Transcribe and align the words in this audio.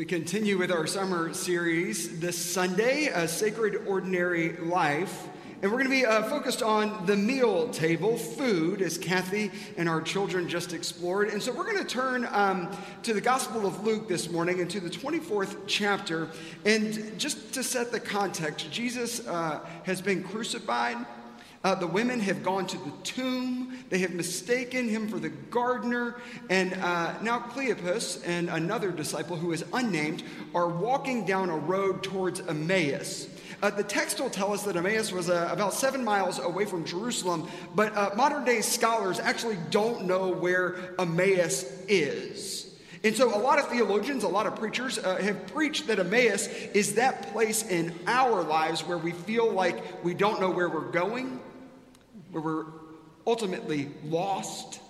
We 0.00 0.06
continue 0.06 0.56
with 0.56 0.72
our 0.72 0.86
summer 0.86 1.34
series 1.34 2.20
this 2.20 2.34
Sunday, 2.34 3.08
A 3.08 3.28
Sacred 3.28 3.86
Ordinary 3.86 4.56
Life. 4.56 5.28
And 5.60 5.70
we're 5.70 5.76
going 5.76 5.90
to 5.90 5.90
be 5.90 6.06
uh, 6.06 6.22
focused 6.22 6.62
on 6.62 7.04
the 7.04 7.14
meal 7.16 7.68
table, 7.68 8.16
food, 8.16 8.80
as 8.80 8.96
Kathy 8.96 9.50
and 9.76 9.90
our 9.90 10.00
children 10.00 10.48
just 10.48 10.72
explored. 10.72 11.28
And 11.28 11.42
so 11.42 11.52
we're 11.52 11.70
going 11.70 11.84
to 11.84 11.84
turn 11.84 12.26
um, 12.30 12.74
to 13.02 13.12
the 13.12 13.20
Gospel 13.20 13.66
of 13.66 13.84
Luke 13.84 14.08
this 14.08 14.30
morning 14.30 14.62
and 14.62 14.70
to 14.70 14.80
the 14.80 14.88
24th 14.88 15.58
chapter. 15.66 16.30
And 16.64 17.18
just 17.18 17.52
to 17.52 17.62
set 17.62 17.92
the 17.92 18.00
context, 18.00 18.72
Jesus 18.72 19.26
uh, 19.26 19.60
has 19.82 20.00
been 20.00 20.22
crucified. 20.22 20.96
Uh, 21.62 21.74
the 21.74 21.86
women 21.86 22.20
have 22.20 22.42
gone 22.42 22.66
to 22.66 22.78
the 22.78 22.92
tomb. 23.02 23.76
They 23.90 23.98
have 23.98 24.14
mistaken 24.14 24.88
him 24.88 25.08
for 25.08 25.18
the 25.18 25.28
gardener. 25.28 26.16
And 26.48 26.72
uh, 26.74 27.20
now 27.20 27.40
Cleopas 27.40 28.22
and 28.26 28.48
another 28.48 28.90
disciple 28.90 29.36
who 29.36 29.52
is 29.52 29.64
unnamed 29.74 30.22
are 30.54 30.68
walking 30.68 31.26
down 31.26 31.50
a 31.50 31.56
road 31.56 32.02
towards 32.02 32.40
Emmaus. 32.40 33.28
Uh, 33.62 33.68
the 33.68 33.84
text 33.84 34.18
will 34.18 34.30
tell 34.30 34.54
us 34.54 34.62
that 34.62 34.76
Emmaus 34.76 35.12
was 35.12 35.28
uh, 35.28 35.50
about 35.52 35.74
seven 35.74 36.02
miles 36.02 36.38
away 36.38 36.64
from 36.64 36.82
Jerusalem, 36.82 37.46
but 37.74 37.94
uh, 37.94 38.10
modern 38.16 38.46
day 38.46 38.62
scholars 38.62 39.20
actually 39.20 39.58
don't 39.68 40.06
know 40.06 40.30
where 40.30 40.94
Emmaus 40.98 41.64
is. 41.86 42.74
And 43.04 43.14
so, 43.14 43.34
a 43.34 43.38
lot 43.38 43.58
of 43.58 43.68
theologians, 43.68 44.24
a 44.24 44.28
lot 44.28 44.46
of 44.46 44.56
preachers 44.56 44.98
uh, 44.98 45.16
have 45.16 45.46
preached 45.48 45.86
that 45.88 45.98
Emmaus 45.98 46.48
is 46.74 46.94
that 46.94 47.32
place 47.32 47.62
in 47.68 47.94
our 48.06 48.42
lives 48.42 48.86
where 48.86 48.98
we 48.98 49.12
feel 49.12 49.50
like 49.50 50.04
we 50.04 50.14
don't 50.14 50.40
know 50.40 50.50
where 50.50 50.68
we're 50.68 50.90
going, 50.90 51.40
where 52.30 52.42
we're 52.42 52.66
ultimately 53.26 53.90
lost, 54.04 54.80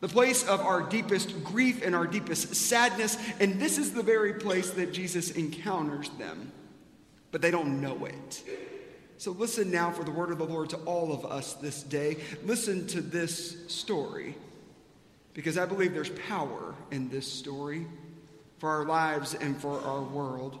the 0.00 0.08
place 0.08 0.46
of 0.46 0.60
our 0.60 0.82
deepest 0.82 1.42
grief 1.44 1.84
and 1.84 1.94
our 1.94 2.06
deepest 2.06 2.54
sadness. 2.54 3.18
And 3.40 3.60
this 3.60 3.78
is 3.78 3.92
the 3.92 4.02
very 4.02 4.34
place 4.34 4.70
that 4.70 4.92
Jesus 4.92 5.32
encounters 5.32 6.08
them, 6.18 6.52
but 7.32 7.42
they 7.42 7.50
don't 7.50 7.80
know 7.80 8.04
it. 8.04 8.44
So 9.16 9.32
listen 9.32 9.70
now 9.70 9.90
for 9.90 10.04
the 10.04 10.12
word 10.12 10.30
of 10.30 10.38
the 10.38 10.44
Lord 10.44 10.70
to 10.70 10.76
all 10.78 11.12
of 11.12 11.24
us 11.26 11.54
this 11.54 11.82
day. 11.82 12.18
Listen 12.44 12.86
to 12.88 13.00
this 13.00 13.66
story, 13.66 14.36
because 15.34 15.58
I 15.58 15.66
believe 15.66 15.92
there's 15.92 16.10
power 16.10 16.74
in 16.92 17.08
this 17.08 17.30
story 17.30 17.86
for 18.58 18.70
our 18.70 18.84
lives 18.84 19.34
and 19.34 19.60
for 19.60 19.80
our 19.80 20.02
world. 20.02 20.60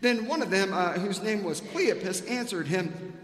Then 0.00 0.26
one 0.26 0.42
of 0.42 0.50
them, 0.50 0.72
uh, 0.72 0.92
whose 0.92 1.22
name 1.22 1.42
was 1.42 1.60
Cleopas, 1.60 2.28
answered 2.28 2.66
him, 2.66 3.14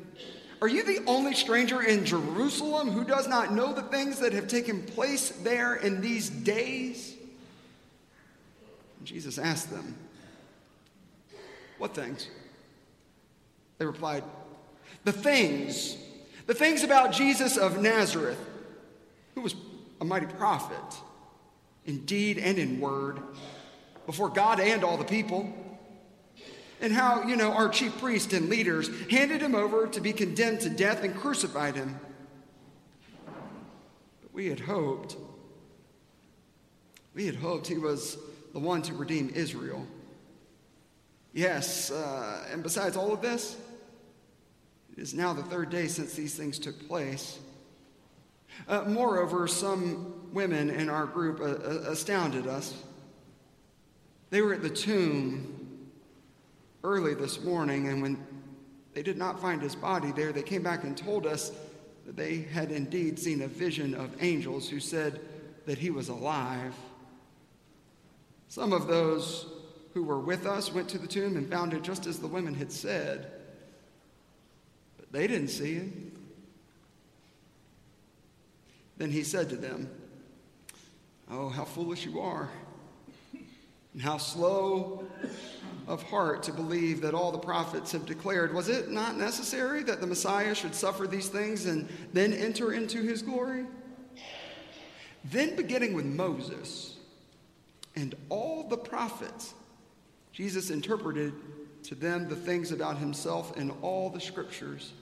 Are 0.61 0.69
you 0.69 0.83
the 0.83 1.05
only 1.07 1.35
stranger 1.35 1.83
in 1.83 2.05
Jerusalem 2.05 2.91
who 2.91 3.05
does 3.05 3.29
not 3.29 3.53
know 3.53 3.73
the 3.73 3.83
things 3.83 4.21
that 4.21 4.33
have 4.33 4.49
taken 4.49 4.83
place 4.83 5.31
there 5.31 5.75
in 5.75 6.01
these 6.01 6.31
days? 6.31 7.15
And 8.99 9.07
Jesus 9.07 9.39
asked 9.39 9.71
them, 9.71 9.95
What 11.79 11.95
things? 11.95 12.29
They 13.79 13.87
replied, 13.87 14.25
The 15.05 15.13
things, 15.13 15.97
the 16.47 16.55
things 16.55 16.85
about 16.85 17.13
Jesus 17.13 17.57
of 17.57 17.83
Nazareth, 17.83 18.39
who 19.35 19.41
was 19.41 19.55
a 20.01 20.05
mighty 20.05 20.27
prophet 20.27 21.01
in 21.85 22.05
deed 22.05 22.39
and 22.39 22.59
in 22.59 22.81
word, 22.81 23.21
before 24.07 24.29
God 24.29 24.61
and 24.61 24.85
all 24.85 24.97
the 24.97 25.05
people 25.05 25.53
and 26.83 26.93
how, 26.93 27.23
you 27.23 27.37
know, 27.37 27.53
our 27.53 27.69
chief 27.69 27.97
priests 27.99 28.33
and 28.35 28.49
leaders 28.49 28.91
handed 29.09 29.41
him 29.41 29.55
over 29.55 29.87
to 29.87 30.01
be 30.01 30.13
condemned 30.13 30.61
to 30.61 30.69
death 30.69 31.05
and 31.05 31.15
crucified 31.15 31.77
him. 31.77 31.99
But 34.21 34.35
we 34.35 34.49
had 34.49 34.59
hoped, 34.59 35.17
we 37.15 37.25
had 37.25 37.37
hoped 37.37 37.69
he 37.69 37.79
was 37.79 38.19
the 38.53 38.59
one 38.59 38.83
to 38.83 38.95
redeem 38.95 39.31
Israel. 39.33 39.87
Yes, 41.33 41.93
uh, 41.93 42.47
and 42.51 42.65
besides 42.65 42.97
all 42.97 43.13
of 43.13 43.23
this, 43.23 43.57
it 44.93 45.01
is 45.01 45.15
now 45.15 45.33
the 45.33 45.45
third 45.45 45.71
day 45.71 45.87
since 45.87 46.15
these 46.15 46.35
things 46.35 46.59
took 46.59 46.89
place. 46.89 47.39
Uh, 48.69 48.83
moreover, 48.87 49.47
some 49.47 50.15
women 50.33 50.69
in 50.69 50.91
our 50.91 51.07
group 51.07 51.41
uh, 51.41 51.45
uh 51.45 51.91
astounded 51.91 52.47
us. 52.47 52.75
They 54.31 54.43
were 54.43 54.53
at 54.53 54.63
the 54.63 54.69
tomb 54.69 55.62
early 56.85 57.15
this 57.15 57.43
morning, 57.43 57.89
and 57.89 58.03
when 58.03 58.25
they 58.95 59.03
did 59.03 59.17
not 59.17 59.41
find 59.41 59.63
his 59.63 59.75
body 59.75 60.13
there, 60.13 60.33
they 60.33 60.43
came 60.43 60.63
back 60.63 60.85
and 60.85 60.97
told 60.97 61.27
us 61.27 61.53
that 62.07 62.17
they 62.17 62.39
had 62.39 62.73
indeed 62.73 63.19
seen 63.19 63.43
a 63.43 63.49
vision 63.49 63.95
of 63.95 64.23
angels 64.23 64.69
who 64.69 64.81
said 64.81 65.21
that 65.67 65.79
he 65.79 65.91
was 65.91 66.09
alive. 66.09 66.75
Some 68.49 68.73
of 68.73 68.87
those 68.87 69.47
who 69.95 70.03
were 70.03 70.19
with 70.19 70.47
us 70.47 70.73
went 70.73 70.89
to 70.91 70.99
the 70.99 71.07
tomb 71.07 71.37
and 71.37 71.49
found 71.49 71.73
it 71.73 71.83
just 71.83 72.07
as 72.07 72.19
the 72.19 72.27
women 72.27 72.55
had 72.55 72.73
said, 72.73 73.31
but 74.97 75.13
they 75.13 75.27
didn't 75.27 75.49
see 75.49 75.75
him. 75.75 76.13
Then 78.97 79.11
he 79.11 79.23
said 79.23 79.49
to 79.51 79.57
them, 79.57 79.91
Oh, 81.31 81.49
how 81.49 81.65
foolish 81.65 82.05
you 82.05 82.21
are, 82.21 82.51
and 83.33 84.03
how 84.03 84.19
slow 84.19 85.07
of 85.87 86.03
heart 86.05 86.43
to 86.45 86.53
believe 86.53 87.01
that 87.01 87.15
all 87.15 87.33
the 87.33 87.39
prophets 87.39 87.93
have 87.93 88.07
declared. 88.07 88.55
Was 88.55 88.69
it 88.69 88.91
not 88.91 89.17
necessary 89.17 89.83
that 89.85 90.01
the 90.01 90.07
Messiah 90.07 90.55
should 90.55 90.75
suffer 90.75 91.07
these 91.07 91.29
things 91.29 91.67
and 91.67 91.89
then 92.13 92.33
enter 92.33 92.73
into 92.73 93.03
his 93.03 93.23
glory? 93.23 93.67
Then, 95.25 95.55
beginning 95.55 95.95
with 95.95 96.05
Moses 96.05 96.97
and 97.95 98.15
all 98.29 98.67
the 98.69 98.77
prophets, 98.77 99.55
Jesus 100.33 100.71
interpreted 100.71 101.35
to 101.85 101.95
them 101.95 102.29
the 102.29 102.37
things 102.37 102.73
about 102.73 102.99
himself 102.99 103.57
in 103.57 103.71
all 103.83 104.11
the 104.11 104.21
scriptures. 104.21 104.93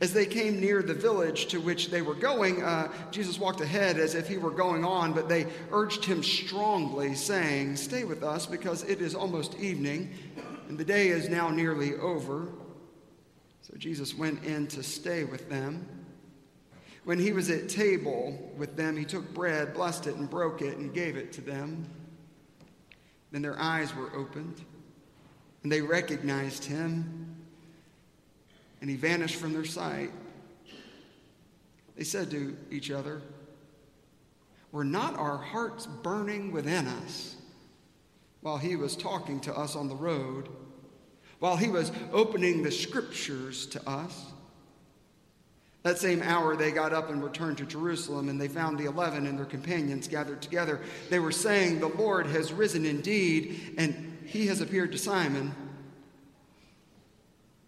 As 0.00 0.12
they 0.12 0.26
came 0.26 0.60
near 0.60 0.82
the 0.82 0.94
village 0.94 1.46
to 1.46 1.60
which 1.60 1.90
they 1.90 2.02
were 2.02 2.14
going, 2.14 2.62
uh, 2.62 2.90
Jesus 3.10 3.38
walked 3.38 3.60
ahead 3.60 3.98
as 3.98 4.14
if 4.14 4.28
he 4.28 4.38
were 4.38 4.50
going 4.50 4.84
on, 4.84 5.12
but 5.12 5.28
they 5.28 5.46
urged 5.70 6.04
him 6.04 6.22
strongly, 6.22 7.14
saying, 7.14 7.76
Stay 7.76 8.04
with 8.04 8.22
us, 8.22 8.46
because 8.46 8.82
it 8.84 9.00
is 9.00 9.14
almost 9.14 9.58
evening, 9.58 10.12
and 10.68 10.78
the 10.78 10.84
day 10.84 11.08
is 11.08 11.28
now 11.28 11.50
nearly 11.50 11.94
over. 11.96 12.48
So 13.62 13.74
Jesus 13.76 14.16
went 14.16 14.44
in 14.44 14.66
to 14.68 14.82
stay 14.82 15.24
with 15.24 15.48
them. 15.48 15.86
When 17.04 17.18
he 17.18 17.32
was 17.32 17.50
at 17.50 17.68
table 17.68 18.52
with 18.56 18.76
them, 18.76 18.96
he 18.96 19.04
took 19.04 19.32
bread, 19.34 19.74
blessed 19.74 20.06
it, 20.06 20.16
and 20.16 20.30
broke 20.30 20.62
it, 20.62 20.78
and 20.78 20.94
gave 20.94 21.16
it 21.16 21.32
to 21.32 21.40
them. 21.40 21.86
Then 23.32 23.42
their 23.42 23.58
eyes 23.58 23.94
were 23.94 24.14
opened, 24.14 24.60
and 25.62 25.72
they 25.72 25.80
recognized 25.80 26.64
him 26.64 27.31
and 28.82 28.90
he 28.90 28.96
vanished 28.96 29.36
from 29.36 29.52
their 29.52 29.64
sight. 29.64 30.10
They 31.96 32.02
said 32.02 32.32
to 32.32 32.56
each 32.68 32.90
other, 32.90 33.22
Were 34.72 34.84
not 34.84 35.16
our 35.16 35.38
hearts 35.38 35.86
burning 35.86 36.50
within 36.50 36.88
us 36.88 37.36
while 38.40 38.58
he 38.58 38.74
was 38.74 38.96
talking 38.96 39.38
to 39.42 39.56
us 39.56 39.76
on 39.76 39.88
the 39.88 39.94
road, 39.94 40.48
while 41.38 41.56
he 41.56 41.68
was 41.68 41.92
opening 42.12 42.64
the 42.64 42.72
scriptures 42.72 43.66
to 43.66 43.88
us? 43.88 44.26
That 45.84 45.98
same 45.98 46.20
hour, 46.20 46.56
they 46.56 46.72
got 46.72 46.92
up 46.92 47.08
and 47.08 47.22
returned 47.22 47.58
to 47.58 47.64
Jerusalem, 47.64 48.28
and 48.28 48.40
they 48.40 48.48
found 48.48 48.78
the 48.78 48.86
eleven 48.86 49.26
and 49.28 49.38
their 49.38 49.46
companions 49.46 50.08
gathered 50.08 50.42
together. 50.42 50.80
They 51.08 51.20
were 51.20 51.32
saying, 51.32 51.78
The 51.78 51.86
Lord 51.86 52.26
has 52.26 52.52
risen 52.52 52.84
indeed, 52.84 53.76
and 53.78 54.18
he 54.26 54.48
has 54.48 54.60
appeared 54.60 54.90
to 54.90 54.98
Simon. 54.98 55.54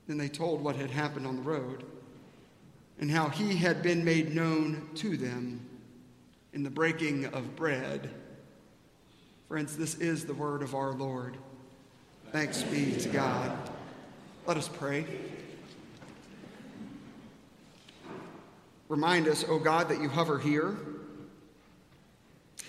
Then 0.06 0.18
they 0.18 0.28
told 0.28 0.62
what 0.62 0.76
had 0.76 0.90
happened 0.90 1.26
on 1.26 1.36
the 1.36 1.42
road 1.42 1.84
and 2.98 3.10
how 3.10 3.28
he 3.28 3.56
had 3.56 3.82
been 3.82 4.04
made 4.04 4.34
known 4.34 4.88
to 4.96 5.16
them 5.16 5.66
in 6.52 6.62
the 6.62 6.70
breaking 6.70 7.26
of 7.26 7.56
bread. 7.56 8.10
Friends, 9.48 9.76
this 9.76 9.96
is 9.96 10.24
the 10.24 10.34
word 10.34 10.62
of 10.62 10.74
our 10.74 10.92
Lord. 10.92 11.36
Thanks 12.32 12.62
be 12.62 12.92
to 12.96 13.08
God. 13.08 13.70
Let 14.46 14.56
us 14.56 14.68
pray. 14.68 15.06
Remind 18.88 19.28
us, 19.28 19.44
O 19.48 19.58
God, 19.58 19.88
that 19.88 20.00
you 20.00 20.08
hover 20.08 20.38
here. 20.38 20.76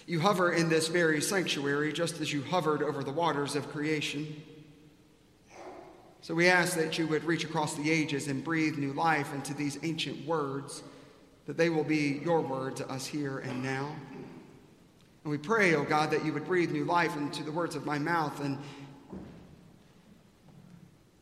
You 0.07 0.19
hover 0.19 0.53
in 0.53 0.69
this 0.69 0.88
very 0.88 1.21
sanctuary 1.21 1.91
just 1.91 2.21
as 2.21 2.31
you 2.31 2.43
hovered 2.43 2.81
over 2.81 3.03
the 3.03 3.11
waters 3.11 3.55
of 3.55 3.69
creation. 3.71 4.41
So 6.25 6.33
we 6.33 6.48
ask 6.48 6.75
that 6.77 6.98
you 6.98 7.06
would 7.06 7.24
reach 7.24 7.44
across 7.44 7.75
the 7.75 7.92
ages 7.92 8.30
and 8.30 8.44
breathe 8.44 8.80
new 8.80 8.94
life 8.94 9.31
into 9.36 9.54
these 9.54 9.77
ancient 9.83 10.25
words, 10.25 10.81
that 11.45 11.56
they 11.56 11.69
will 11.69 11.83
be 11.83 12.19
your 12.25 12.42
word 12.42 12.75
to 12.77 12.89
us 12.89 13.06
here 13.06 13.38
and 13.38 13.62
now. 13.62 13.95
And 15.24 15.30
we 15.30 15.38
pray, 15.38 15.75
O 15.75 15.81
oh 15.81 15.83
God, 15.83 16.10
that 16.10 16.25
you 16.25 16.33
would 16.33 16.48
breathe 16.48 16.72
new 16.72 16.83
life 16.83 17.16
into 17.16 17.44
the 17.44 17.51
words 17.51 17.75
of 17.75 17.86
my 17.86 18.00
mouth 18.00 18.44
and 18.44 18.57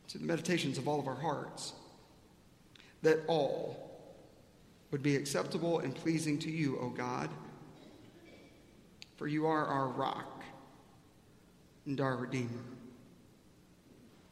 to 0.08 0.16
the 0.16 0.24
meditations 0.24 0.78
of 0.78 0.88
all 0.88 0.98
of 0.98 1.06
our 1.06 1.20
hearts, 1.20 1.74
that 3.02 3.18
all 3.26 4.00
would 4.90 5.02
be 5.02 5.16
acceptable 5.16 5.80
and 5.80 5.94
pleasing 5.94 6.38
to 6.38 6.50
you, 6.50 6.78
O 6.78 6.84
oh 6.84 6.88
God, 6.88 7.28
for 9.18 9.26
you 9.26 9.44
are 9.44 9.66
our 9.66 9.88
rock 9.88 10.44
and 11.84 12.00
our 12.00 12.16
Redeemer. 12.16 12.73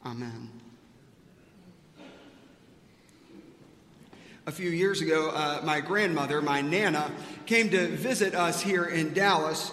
Amen. 0.05 0.49
A 4.45 4.51
few 4.51 4.69
years 4.69 4.99
ago, 4.99 5.29
uh, 5.29 5.61
my 5.63 5.79
grandmother, 5.79 6.41
my 6.41 6.59
Nana, 6.59 7.09
came 7.45 7.69
to 7.69 7.87
visit 7.87 8.35
us 8.35 8.61
here 8.61 8.83
in 8.83 9.13
Dallas. 9.13 9.71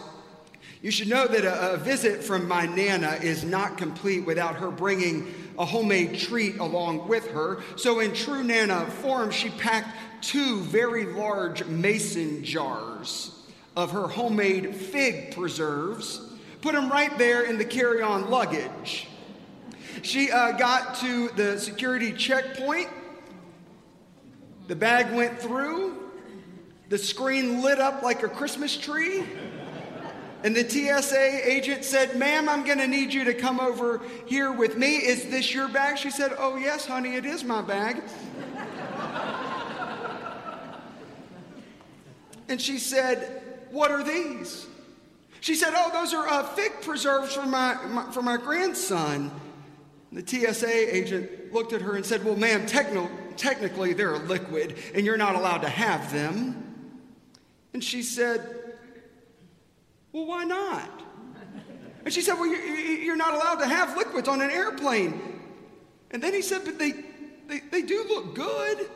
You 0.83 0.93
should 0.93 1.09
know 1.09 1.27
that 1.27 1.45
a, 1.45 1.73
a 1.73 1.77
visit 1.77 2.23
from 2.23 2.47
my 2.47 2.67
Nana 2.67 3.19
is 3.21 3.43
not 3.43 3.77
complete 3.77 4.21
without 4.21 4.55
her 4.57 4.71
bringing 4.71 5.35
a 5.59 5.65
homemade 5.65 6.17
treat 6.17 6.59
along 6.59 7.09
with 7.09 7.29
her. 7.33 7.61
So, 7.75 7.99
in 7.99 8.13
true 8.13 8.45
Nana 8.45 8.87
form, 8.87 9.33
she 9.33 9.51
packed 9.51 9.89
two 10.21 10.61
very 10.61 11.07
large 11.07 11.65
mason 11.65 12.45
jars 12.45 13.33
of 13.77 13.91
her 13.91 14.07
homemade 14.07 14.77
fig 14.77 15.35
preserves, 15.35 16.21
put 16.61 16.75
them 16.75 16.89
right 16.89 17.19
there 17.19 17.43
in 17.43 17.59
the 17.59 17.65
carry 17.65 18.03
on 18.03 18.31
luggage. 18.31 19.09
She 20.03 20.31
uh, 20.31 20.53
got 20.53 20.95
to 20.97 21.29
the 21.31 21.59
security 21.59 22.13
checkpoint. 22.13 22.89
The 24.69 24.77
bag 24.77 25.13
went 25.15 25.41
through. 25.41 26.11
The 26.89 26.99
screen 26.99 27.63
lit 27.63 27.79
up 27.79 28.03
like 28.03 28.23
a 28.23 28.29
Christmas 28.29 28.77
tree. 28.77 29.25
And 30.43 30.57
the 30.57 30.67
TSA 30.67 31.51
agent 31.51 31.85
said, 31.85 32.17
Ma'am, 32.17 32.49
I'm 32.49 32.65
going 32.65 32.79
to 32.79 32.87
need 32.87 33.13
you 33.13 33.25
to 33.25 33.35
come 33.35 33.61
over 33.61 34.01
here 34.27 34.51
with 34.51 34.79
me. 34.79 34.97
Is 34.97 35.27
this 35.27 35.53
your 35.53 35.69
bag? 35.69 35.99
She 35.99 36.11
said, 36.11 36.33
Oh, 36.39 36.57
yes, 36.57 36.87
honey, 36.87 37.15
it 37.15 37.27
is 37.27 37.45
my 37.45 37.61
bag. 37.61 38.03
and 42.49 42.61
she 42.61 42.79
said, 42.79 43.43
What 43.71 43.91
are 43.91 44.03
these? 44.03 44.67
She 45.41 45.55
said, 45.55 45.75
Oh, 45.77 45.91
those 45.93 46.15
are 46.15 46.27
uh, 46.27 46.43
fig 46.43 46.81
preserves 46.81 47.35
for 47.35 47.45
my, 47.45 47.75
my, 47.87 48.11
for 48.11 48.23
my 48.23 48.39
grandson. 48.39 49.31
The 50.13 50.27
TSA 50.27 50.97
agent 50.97 51.53
looked 51.53 51.73
at 51.73 51.83
her 51.83 51.95
and 51.95 52.05
said, 52.05 52.25
Well, 52.25 52.37
ma'am, 52.37 52.67
techno- 52.67 53.11
technically 53.37 53.93
they're 53.93 54.15
a 54.15 54.19
liquid 54.19 54.77
and 54.95 55.07
you're 55.07 55.17
not 55.17 55.37
allowed 55.37 55.59
to 55.59 55.69
have 55.69 56.13
them. 56.13 56.97
And 57.73 57.83
she 57.83 58.03
said, 58.03 58.41
Well, 60.13 60.27
why 60.27 60.45
not? 60.45 60.91
And 62.05 62.13
she 62.13 62.23
said, 62.23 62.35
Well, 62.35 62.47
you're 62.47 63.17
not 63.17 63.35
allowed 63.35 63.57
to 63.57 63.67
have 63.67 63.97
liquids 63.97 64.27
on 64.29 64.41
an 64.41 64.51
airplane. 64.51 65.41
And 66.11 66.23
then 66.23 66.33
he 66.33 66.43
said, 66.43 66.63
But 66.65 66.79
they, 66.79 66.93
they, 67.47 67.61
they 67.71 67.83
do 67.83 68.05
look 68.09 68.35
good. 68.35 68.89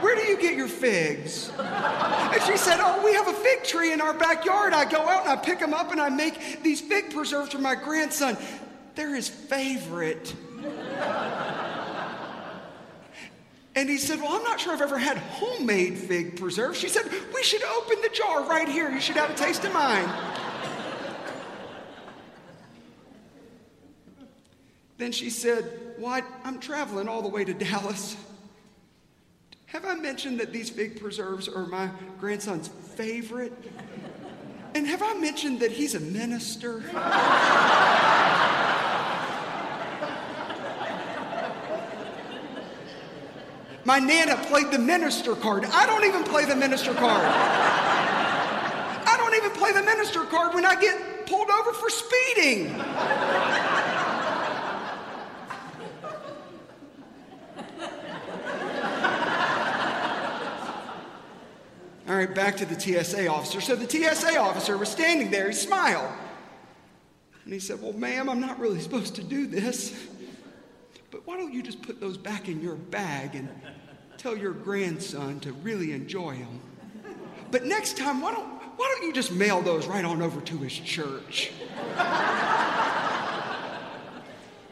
Where 0.00 0.16
do 0.16 0.22
you 0.22 0.38
get 0.38 0.54
your 0.54 0.68
figs? 0.68 1.50
And 1.58 2.42
she 2.42 2.56
said, 2.56 2.78
Oh, 2.80 3.02
we 3.04 3.14
have 3.14 3.28
a 3.28 3.32
fig 3.32 3.64
tree 3.64 3.92
in 3.92 4.00
our 4.00 4.12
backyard. 4.14 4.72
I 4.74 4.84
go 4.84 5.00
out 5.00 5.22
and 5.22 5.30
I 5.30 5.36
pick 5.36 5.60
them 5.60 5.72
up 5.72 5.92
and 5.92 6.00
I 6.00 6.08
make 6.08 6.62
these 6.62 6.80
fig 6.80 7.12
preserves 7.12 7.52
for 7.52 7.58
my 7.58 7.74
grandson. 7.74 8.36
They're 9.00 9.14
his 9.14 9.30
favorite. 9.30 10.34
And 13.74 13.88
he 13.88 13.96
said, 13.96 14.20
Well, 14.20 14.32
I'm 14.32 14.42
not 14.42 14.60
sure 14.60 14.74
I've 14.74 14.82
ever 14.82 14.98
had 14.98 15.16
homemade 15.16 15.96
fig 15.96 16.38
preserves. 16.38 16.78
She 16.78 16.90
said, 16.90 17.10
We 17.34 17.42
should 17.42 17.64
open 17.64 17.96
the 18.02 18.10
jar 18.10 18.44
right 18.44 18.68
here. 18.68 18.90
You 18.90 19.00
should 19.00 19.16
have 19.16 19.30
a 19.30 19.34
taste 19.34 19.64
of 19.64 19.72
mine. 19.72 20.06
then 24.98 25.12
she 25.12 25.30
said, 25.30 25.94
Well, 25.98 26.20
I'm 26.44 26.60
traveling 26.60 27.08
all 27.08 27.22
the 27.22 27.30
way 27.30 27.42
to 27.42 27.54
Dallas. 27.54 28.18
Have 29.64 29.86
I 29.86 29.94
mentioned 29.94 30.40
that 30.40 30.52
these 30.52 30.68
fig 30.68 31.00
preserves 31.00 31.48
are 31.48 31.64
my 31.64 31.88
grandson's 32.20 32.68
favorite? 32.68 33.54
And 34.74 34.86
have 34.86 35.02
I 35.02 35.14
mentioned 35.14 35.60
that 35.60 35.70
he's 35.70 35.94
a 35.94 36.00
minister? 36.00 36.82
My 43.90 43.98
Nana 43.98 44.36
played 44.36 44.70
the 44.70 44.78
minister 44.78 45.34
card. 45.34 45.64
I 45.64 45.84
don't 45.84 46.04
even 46.04 46.22
play 46.22 46.44
the 46.44 46.54
minister 46.54 46.94
card. 46.94 47.24
I 47.24 49.16
don't 49.16 49.34
even 49.34 49.50
play 49.50 49.72
the 49.72 49.82
minister 49.82 50.22
card 50.26 50.54
when 50.54 50.64
I 50.64 50.80
get 50.80 51.26
pulled 51.26 51.50
over 51.50 51.72
for 51.72 51.90
speeding. 51.90 52.80
All 62.08 62.14
right, 62.14 62.32
back 62.32 62.58
to 62.58 62.66
the 62.66 62.78
TSA 62.78 63.26
officer. 63.26 63.60
So 63.60 63.74
the 63.74 63.90
TSA 63.90 64.38
officer 64.38 64.78
was 64.78 64.88
standing 64.88 65.32
there. 65.32 65.48
He 65.48 65.52
smiled. 65.52 66.12
And 67.42 67.52
he 67.52 67.58
said, 67.58 67.82
Well, 67.82 67.94
ma'am, 67.94 68.28
I'm 68.28 68.40
not 68.40 68.60
really 68.60 68.78
supposed 68.78 69.16
to 69.16 69.24
do 69.24 69.48
this. 69.48 69.92
But 71.10 71.26
why 71.26 71.36
don't 71.36 71.52
you 71.52 71.62
just 71.62 71.82
put 71.82 72.00
those 72.00 72.16
back 72.16 72.48
in 72.48 72.60
your 72.62 72.76
bag 72.76 73.34
and 73.34 73.48
tell 74.16 74.36
your 74.36 74.52
grandson 74.52 75.40
to 75.40 75.52
really 75.52 75.92
enjoy 75.92 76.36
them? 76.36 76.60
But 77.50 77.64
next 77.64 77.96
time, 77.96 78.20
why 78.20 78.32
don't, 78.32 78.46
why 78.76 78.94
don't 78.94 79.06
you 79.06 79.12
just 79.12 79.32
mail 79.32 79.60
those 79.60 79.86
right 79.86 80.04
on 80.04 80.22
over 80.22 80.40
to 80.40 80.58
his 80.58 80.72
church? 80.72 81.50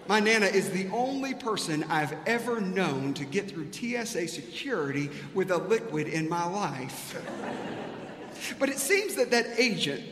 My 0.06 0.20
Nana 0.20 0.46
is 0.46 0.70
the 0.70 0.88
only 0.88 1.34
person 1.34 1.84
I've 1.90 2.14
ever 2.24 2.62
known 2.62 3.12
to 3.14 3.26
get 3.26 3.50
through 3.50 3.70
TSA 3.72 4.28
security 4.28 5.10
with 5.34 5.50
a 5.50 5.58
liquid 5.58 6.08
in 6.08 6.28
my 6.28 6.46
life. 6.46 7.20
but 8.58 8.70
it 8.70 8.78
seems 8.78 9.16
that 9.16 9.30
that 9.32 9.46
agent 9.58 10.02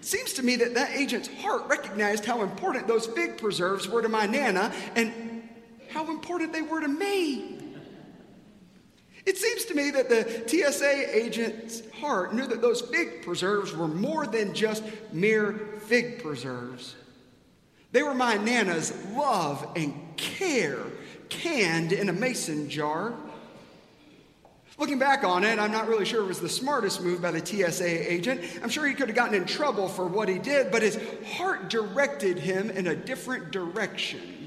seems 0.00 0.32
to 0.34 0.42
me 0.42 0.56
that 0.56 0.74
that 0.74 0.90
agent's 0.92 1.28
heart 1.42 1.66
recognized 1.68 2.24
how 2.24 2.42
important 2.42 2.86
those 2.86 3.06
fig 3.06 3.36
preserves 3.36 3.88
were 3.88 4.00
to 4.00 4.08
my 4.08 4.26
Nana 4.26 4.72
and 4.94 5.29
how 5.92 6.10
important 6.10 6.52
they 6.52 6.62
were 6.62 6.80
to 6.80 6.88
me. 6.88 7.58
It 9.26 9.36
seems 9.36 9.64
to 9.66 9.74
me 9.74 9.90
that 9.90 10.08
the 10.08 10.44
TSA 10.46 11.16
agent's 11.16 11.82
heart 12.00 12.34
knew 12.34 12.46
that 12.46 12.62
those 12.62 12.80
fig 12.80 13.22
preserves 13.22 13.74
were 13.74 13.88
more 13.88 14.26
than 14.26 14.54
just 14.54 14.82
mere 15.12 15.78
fig 15.86 16.22
preserves. 16.22 16.94
They 17.92 18.02
were 18.02 18.14
my 18.14 18.36
Nana's 18.36 18.94
love 19.14 19.66
and 19.76 19.94
care 20.16 20.84
canned 21.28 21.92
in 21.92 22.08
a 22.08 22.12
mason 22.12 22.70
jar. 22.70 23.12
Looking 24.78 24.98
back 24.98 25.24
on 25.24 25.44
it, 25.44 25.58
I'm 25.58 25.72
not 25.72 25.88
really 25.88 26.06
sure 26.06 26.22
it 26.22 26.28
was 26.28 26.40
the 26.40 26.48
smartest 26.48 27.02
move 27.02 27.20
by 27.20 27.32
the 27.32 27.44
TSA 27.44 28.10
agent. 28.10 28.40
I'm 28.62 28.70
sure 28.70 28.86
he 28.86 28.94
could 28.94 29.08
have 29.08 29.16
gotten 29.16 29.34
in 29.34 29.44
trouble 29.44 29.88
for 29.88 30.06
what 30.06 30.28
he 30.28 30.38
did, 30.38 30.72
but 30.72 30.80
his 30.80 30.98
heart 31.34 31.68
directed 31.68 32.38
him 32.38 32.70
in 32.70 32.86
a 32.86 32.96
different 32.96 33.50
direction 33.50 34.39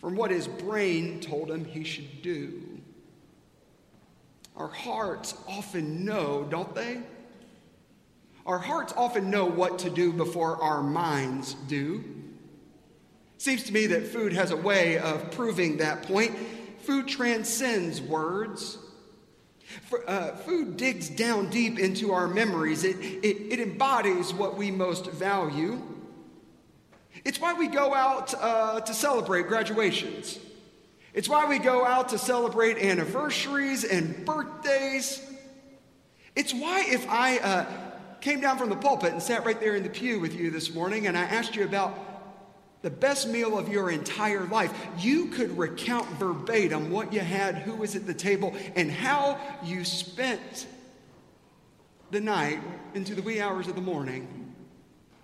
from 0.00 0.16
what 0.16 0.30
his 0.30 0.46
brain 0.46 1.20
told 1.20 1.50
him 1.50 1.64
he 1.64 1.84
should 1.84 2.22
do. 2.22 2.62
Our 4.56 4.68
hearts 4.68 5.34
often 5.48 6.04
know, 6.04 6.46
don't 6.48 6.74
they? 6.74 7.00
Our 8.46 8.58
hearts 8.58 8.94
often 8.96 9.30
know 9.30 9.44
what 9.44 9.80
to 9.80 9.90
do 9.90 10.12
before 10.12 10.62
our 10.62 10.82
minds 10.82 11.54
do. 11.68 12.04
Seems 13.38 13.64
to 13.64 13.72
me 13.72 13.86
that 13.88 14.06
food 14.06 14.32
has 14.32 14.50
a 14.50 14.56
way 14.56 14.98
of 14.98 15.30
proving 15.30 15.78
that 15.78 16.02
point. 16.04 16.34
Food 16.80 17.08
transcends 17.08 18.00
words. 18.00 18.78
For, 19.88 20.08
uh, 20.08 20.36
food 20.36 20.76
digs 20.76 21.10
down 21.10 21.50
deep 21.50 21.78
into 21.78 22.12
our 22.12 22.28
memories, 22.28 22.84
it, 22.84 22.96
it, 23.00 23.52
it, 23.52 23.60
embodies 23.60 24.32
what 24.32 24.56
we 24.56 24.70
most 24.70 25.06
value. 25.10 25.82
It's 27.26 27.40
why 27.40 27.54
we 27.54 27.66
go 27.66 27.92
out 27.92 28.32
uh, 28.34 28.80
to 28.82 28.94
celebrate 28.94 29.48
graduations. 29.48 30.38
It's 31.12 31.28
why 31.28 31.44
we 31.46 31.58
go 31.58 31.84
out 31.84 32.10
to 32.10 32.18
celebrate 32.18 32.78
anniversaries 32.78 33.82
and 33.82 34.24
birthdays. 34.24 35.28
It's 36.36 36.54
why 36.54 36.84
if 36.86 37.04
I 37.10 37.38
uh, 37.38 37.66
came 38.20 38.40
down 38.40 38.58
from 38.58 38.68
the 38.68 38.76
pulpit 38.76 39.12
and 39.12 39.20
sat 39.20 39.44
right 39.44 39.58
there 39.58 39.74
in 39.74 39.82
the 39.82 39.88
pew 39.88 40.20
with 40.20 40.36
you 40.36 40.52
this 40.52 40.72
morning 40.72 41.08
and 41.08 41.18
I 41.18 41.22
asked 41.22 41.56
you 41.56 41.64
about 41.64 41.98
the 42.82 42.90
best 42.90 43.26
meal 43.26 43.58
of 43.58 43.68
your 43.68 43.90
entire 43.90 44.44
life, 44.44 44.72
you 44.96 45.26
could 45.26 45.58
recount 45.58 46.06
verbatim 46.20 46.92
what 46.92 47.12
you 47.12 47.18
had, 47.18 47.56
who 47.56 47.74
was 47.74 47.96
at 47.96 48.06
the 48.06 48.14
table, 48.14 48.54
and 48.76 48.88
how 48.88 49.40
you 49.64 49.84
spent 49.84 50.68
the 52.12 52.20
night 52.20 52.60
into 52.94 53.16
the 53.16 53.22
wee 53.22 53.40
hours 53.40 53.66
of 53.66 53.74
the 53.74 53.80
morning, 53.80 54.54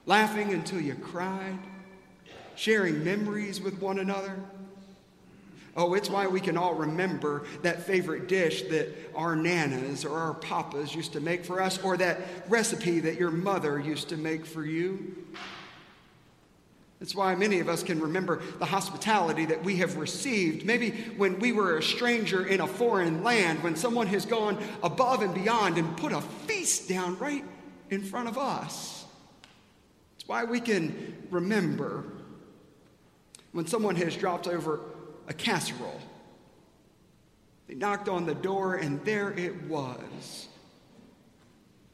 laughing 0.05 0.53
until 0.53 0.81
you 0.81 0.97
cried, 0.97 1.61
sharing 2.57 3.05
memories 3.05 3.61
with 3.61 3.81
one 3.81 3.99
another. 3.99 4.37
Oh, 5.75 5.95
it's 5.95 6.11
why 6.11 6.27
we 6.27 6.41
can 6.41 6.59
all 6.59 6.75
remember 6.75 7.45
that 7.63 7.83
favorite 7.87 8.29
dish 8.29 8.63
that 8.65 8.89
our 9.15 9.35
nanas 9.35 10.05
or 10.05 10.19
our 10.19 10.35
papas 10.35 10.95
used 10.95 11.15
to 11.15 11.21
make 11.21 11.45
for 11.45 11.63
us, 11.63 11.83
or 11.83 11.97
that 11.97 12.21
recipe 12.49 13.01
that 13.01 13.19
your 13.19 13.31
mother 13.31 13.81
used 13.81 14.11
to 14.11 14.19
make 14.19 14.45
for 14.45 14.65
you. 14.65 15.17
That's 17.01 17.17
why 17.17 17.35
many 17.35 17.59
of 17.59 17.69
us 17.69 17.83
can 17.83 18.01
remember 18.01 18.41
the 18.59 18.67
hospitality 18.67 19.47
that 19.47 19.65
we 19.65 19.77
have 19.77 19.97
received. 19.97 20.65
Maybe 20.65 20.91
when 21.17 21.41
we 21.41 21.51
were 21.51 21.79
a 21.79 21.83
stranger 21.83 22.47
in 22.47 22.61
a 22.61 22.67
foreign 22.67 23.25
land, 23.25 23.63
when 23.65 23.75
someone 23.75 24.07
has 24.09 24.25
gone 24.25 24.63
above 24.85 25.23
and 25.23 25.35
beyond 25.35 25.79
and 25.79 25.97
put 25.97 26.13
a 26.13 26.21
feast 26.21 26.89
down 26.89 27.19
right 27.19 27.45
in 27.91 28.05
front 28.05 28.29
of 28.29 28.39
us. 28.39 29.05
It's 30.15 30.29
why 30.29 30.45
we 30.45 30.61
can 30.61 31.27
remember 31.31 32.05
when 33.53 33.67
someone 33.67 33.97
has 33.97 34.17
dropped 34.17 34.49
over 34.49 34.81
a 35.29 35.33
casserole. 35.33 36.01
They 37.69 37.75
knocked 37.75 38.09
on 38.09 38.27
the 38.27 38.35
door, 38.35 38.77
and 38.77 39.05
there 39.05 39.33
it 39.33 39.63
was. 39.65 40.49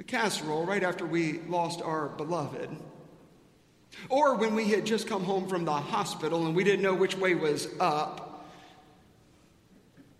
A 0.00 0.04
casserole 0.04 0.64
right 0.64 0.82
after 0.82 1.04
we 1.04 1.40
lost 1.40 1.82
our 1.82 2.08
beloved. 2.08 2.70
Or 4.08 4.36
when 4.36 4.54
we 4.54 4.68
had 4.68 4.86
just 4.86 5.08
come 5.08 5.24
home 5.24 5.48
from 5.48 5.64
the 5.64 5.72
hospital 5.72 6.46
and 6.46 6.54
we 6.54 6.62
didn't 6.64 6.82
know 6.82 6.94
which 6.94 7.16
way 7.16 7.34
was 7.34 7.68
up. 7.80 8.46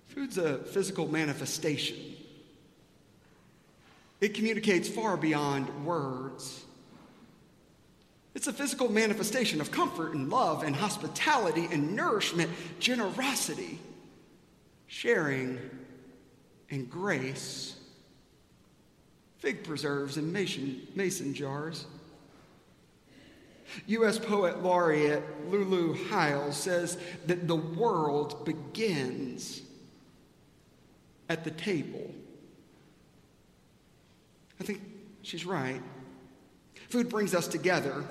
Food's 0.07 0.39
a 0.39 0.59
physical 0.59 1.07
manifestation, 1.07 1.97
it 4.21 4.35
communicates 4.35 4.89
far 4.89 5.17
beyond 5.17 5.85
words. 5.85 6.65
It's 8.39 8.47
a 8.47 8.53
physical 8.53 8.89
manifestation 8.89 9.61
of 9.61 9.73
comfort 9.73 10.15
and 10.15 10.31
love 10.31 10.63
and 10.63 10.77
hospitality 10.77 11.67
and 11.73 11.97
nourishment, 11.97 12.49
generosity, 12.79 13.81
sharing, 14.87 15.59
and 16.71 16.89
grace. 16.89 17.75
Fig 19.39 19.65
preserves 19.65 20.19
and 20.19 20.33
mason, 20.33 20.87
mason 20.95 21.35
jars. 21.35 21.87
U.S. 23.89 24.21
Poet 24.21 24.63
Laureate 24.63 25.25
Lulu 25.51 25.95
Hiles 26.09 26.57
says 26.57 26.97
that 27.27 27.49
the 27.49 27.57
world 27.57 28.45
begins 28.45 29.63
at 31.29 31.43
the 31.43 31.51
table. 31.51 32.09
I 34.61 34.63
think 34.63 34.81
she's 35.23 35.45
right. 35.45 35.83
Food 36.89 37.09
brings 37.09 37.35
us 37.35 37.49
together, 37.49 38.05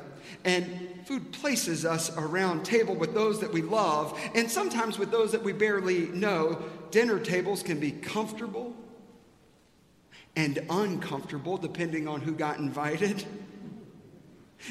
and 0.44 1.06
food 1.06 1.32
places 1.32 1.86
us 1.86 2.16
around 2.18 2.64
table 2.64 2.96
with 2.96 3.14
those 3.14 3.40
that 3.40 3.52
we 3.52 3.62
love, 3.62 4.20
and 4.36 4.50
sometimes 4.50 4.98
with 4.98 5.12
those 5.12 5.32
that 5.32 5.44
we 5.44 5.54
barely 5.54 6.08
know. 6.08 6.62
Dinner 6.92 7.20
tables 7.20 7.64
can 7.64 7.80
be 7.80 7.92
comfortable 7.92 8.76
and 10.36 10.64
uncomfortable 10.70 11.58
depending 11.58 12.08
on 12.08 12.22
who 12.22 12.32
got 12.32 12.60
invited. 12.60 13.26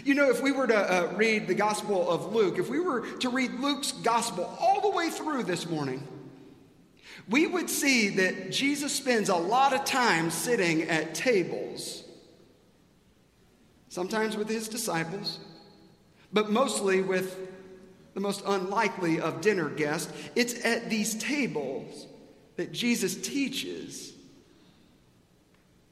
You 0.05 0.15
know, 0.15 0.31
if 0.31 0.43
we 0.43 0.53
were 0.53 0.67
to 0.67 0.77
uh, 0.77 1.13
read 1.17 1.47
the 1.47 1.55
Gospel 1.55 2.09
of 2.09 2.35
Luke, 2.35 2.59
if 2.59 2.69
we 2.69 2.81
were 2.81 3.07
to 3.19 3.29
read 3.29 3.53
Luke's 3.61 3.93
Gospel 3.93 4.45
all 4.61 4.81
the 4.81 4.91
way 4.91 5.11
through 5.11 5.45
this 5.45 5.69
morning, 5.69 6.07
we 7.29 7.47
would 7.47 7.69
see 7.69 8.09
that 8.11 8.51
Jesus 8.51 8.93
spends 8.95 9.29
a 9.29 9.37
lot 9.37 9.73
of 9.73 9.85
time 9.85 10.31
sitting 10.31 10.83
at 10.83 11.15
tables, 11.15 12.05
sometimes 13.89 14.37
with 14.37 14.49
his 14.49 14.69
disciples, 14.69 15.39
but 16.33 16.51
mostly 16.51 17.03
with 17.03 17.39
the 18.15 18.21
most 18.21 18.43
unlikely 18.47 19.21
of 19.21 19.41
dinner 19.41 19.69
guests. 19.69 20.13
It's 20.35 20.65
at 20.65 20.89
these 20.91 21.15
tables 21.17 22.07
that 22.57 22.73
Jesus 22.73 23.15
teaches 23.17 24.15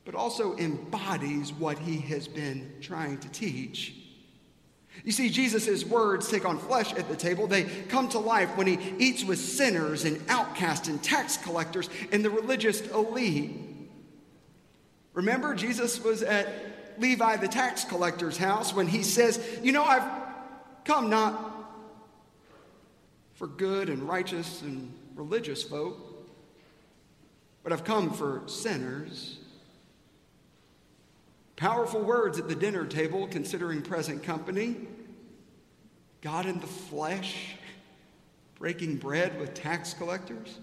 but 0.04 0.14
also 0.14 0.56
embodies 0.56 1.52
what 1.52 1.78
he 1.78 1.98
has 1.98 2.28
been 2.28 2.70
trying 2.80 3.18
to 3.18 3.28
teach. 3.30 3.94
You 5.02 5.12
see, 5.12 5.28
Jesus' 5.28 5.84
words 5.84 6.30
take 6.30 6.44
on 6.44 6.58
flesh 6.58 6.92
at 6.94 7.08
the 7.08 7.16
table. 7.16 7.46
They 7.46 7.64
come 7.64 8.08
to 8.10 8.18
life 8.18 8.56
when 8.56 8.66
he 8.66 8.78
eats 8.98 9.24
with 9.24 9.38
sinners 9.38 10.04
and 10.04 10.22
outcasts 10.28 10.88
and 10.88 11.02
tax 11.02 11.36
collectors 11.38 11.88
and 12.12 12.24
the 12.24 12.30
religious 12.30 12.80
elite. 12.92 13.56
Remember, 15.14 15.54
Jesus 15.54 16.02
was 16.02 16.22
at 16.22 16.48
Levi 16.98 17.36
the 17.36 17.48
tax 17.48 17.84
collector's 17.84 18.36
house 18.36 18.72
when 18.74 18.86
he 18.86 19.02
says, 19.02 19.40
You 19.62 19.72
know, 19.72 19.84
I've 19.84 20.08
come 20.84 21.10
not 21.10 21.54
for 23.34 23.46
good 23.46 23.88
and 23.88 24.02
righteous 24.02 24.62
and 24.62 24.92
religious 25.14 25.62
folk, 25.62 25.98
but 27.62 27.72
I've 27.72 27.84
come 27.84 28.12
for 28.12 28.42
sinners. 28.46 29.38
Powerful 31.56 32.00
words 32.00 32.38
at 32.38 32.48
the 32.48 32.54
dinner 32.54 32.84
table, 32.84 33.28
considering 33.28 33.82
present 33.82 34.22
company. 34.22 34.76
God 36.20 36.46
in 36.46 36.58
the 36.60 36.66
flesh, 36.66 37.54
breaking 38.58 38.96
bread 38.96 39.38
with 39.38 39.54
tax 39.54 39.94
collectors. 39.94 40.58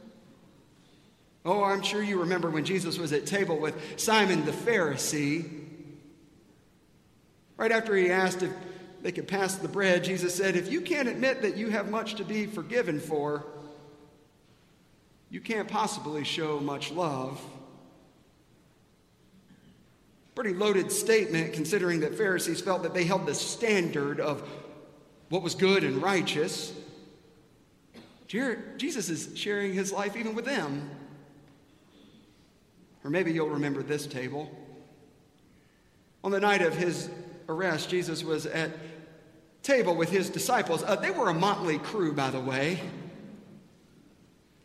Oh, 1.43 1.63
I'm 1.63 1.81
sure 1.81 2.03
you 2.03 2.19
remember 2.19 2.49
when 2.49 2.65
Jesus 2.65 2.97
was 2.97 3.13
at 3.13 3.25
table 3.25 3.57
with 3.57 3.99
Simon 3.99 4.45
the 4.45 4.51
Pharisee. 4.51 5.60
Right 7.61 7.71
after 7.71 7.95
he 7.95 8.09
asked 8.09 8.41
if 8.41 8.51
they 9.03 9.11
could 9.11 9.27
pass 9.27 9.53
the 9.53 9.67
bread, 9.67 10.03
Jesus 10.03 10.33
said, 10.33 10.55
If 10.55 10.71
you 10.71 10.81
can't 10.81 11.07
admit 11.07 11.43
that 11.43 11.57
you 11.57 11.69
have 11.69 11.91
much 11.91 12.15
to 12.15 12.23
be 12.23 12.47
forgiven 12.47 12.99
for, 12.99 13.45
you 15.29 15.41
can't 15.41 15.67
possibly 15.67 16.23
show 16.23 16.59
much 16.59 16.91
love. 16.91 17.39
Pretty 20.33 20.55
loaded 20.55 20.91
statement 20.91 21.53
considering 21.53 21.99
that 21.99 22.15
Pharisees 22.15 22.61
felt 22.61 22.81
that 22.81 22.95
they 22.95 23.03
held 23.03 23.27
the 23.27 23.35
standard 23.35 24.19
of 24.19 24.41
what 25.29 25.43
was 25.43 25.53
good 25.53 25.83
and 25.83 26.01
righteous. 26.01 26.73
Jesus 28.25 29.07
is 29.07 29.37
sharing 29.37 29.75
his 29.75 29.93
life 29.93 30.15
even 30.15 30.33
with 30.33 30.45
them. 30.45 30.89
Or 33.03 33.11
maybe 33.11 33.31
you'll 33.31 33.49
remember 33.49 33.83
this 33.83 34.07
table. 34.07 34.49
On 36.23 36.31
the 36.31 36.39
night 36.39 36.63
of 36.63 36.75
his 36.75 37.07
arrest, 37.51 37.89
Jesus 37.89 38.23
was 38.23 38.45
at 38.45 38.71
table 39.63 39.95
with 39.95 40.09
his 40.09 40.29
disciples. 40.29 40.83
Uh, 40.83 40.95
they 40.95 41.11
were 41.11 41.29
a 41.29 41.33
motley 41.33 41.77
crew, 41.77 42.13
by 42.13 42.31
the 42.31 42.39
way. 42.39 42.79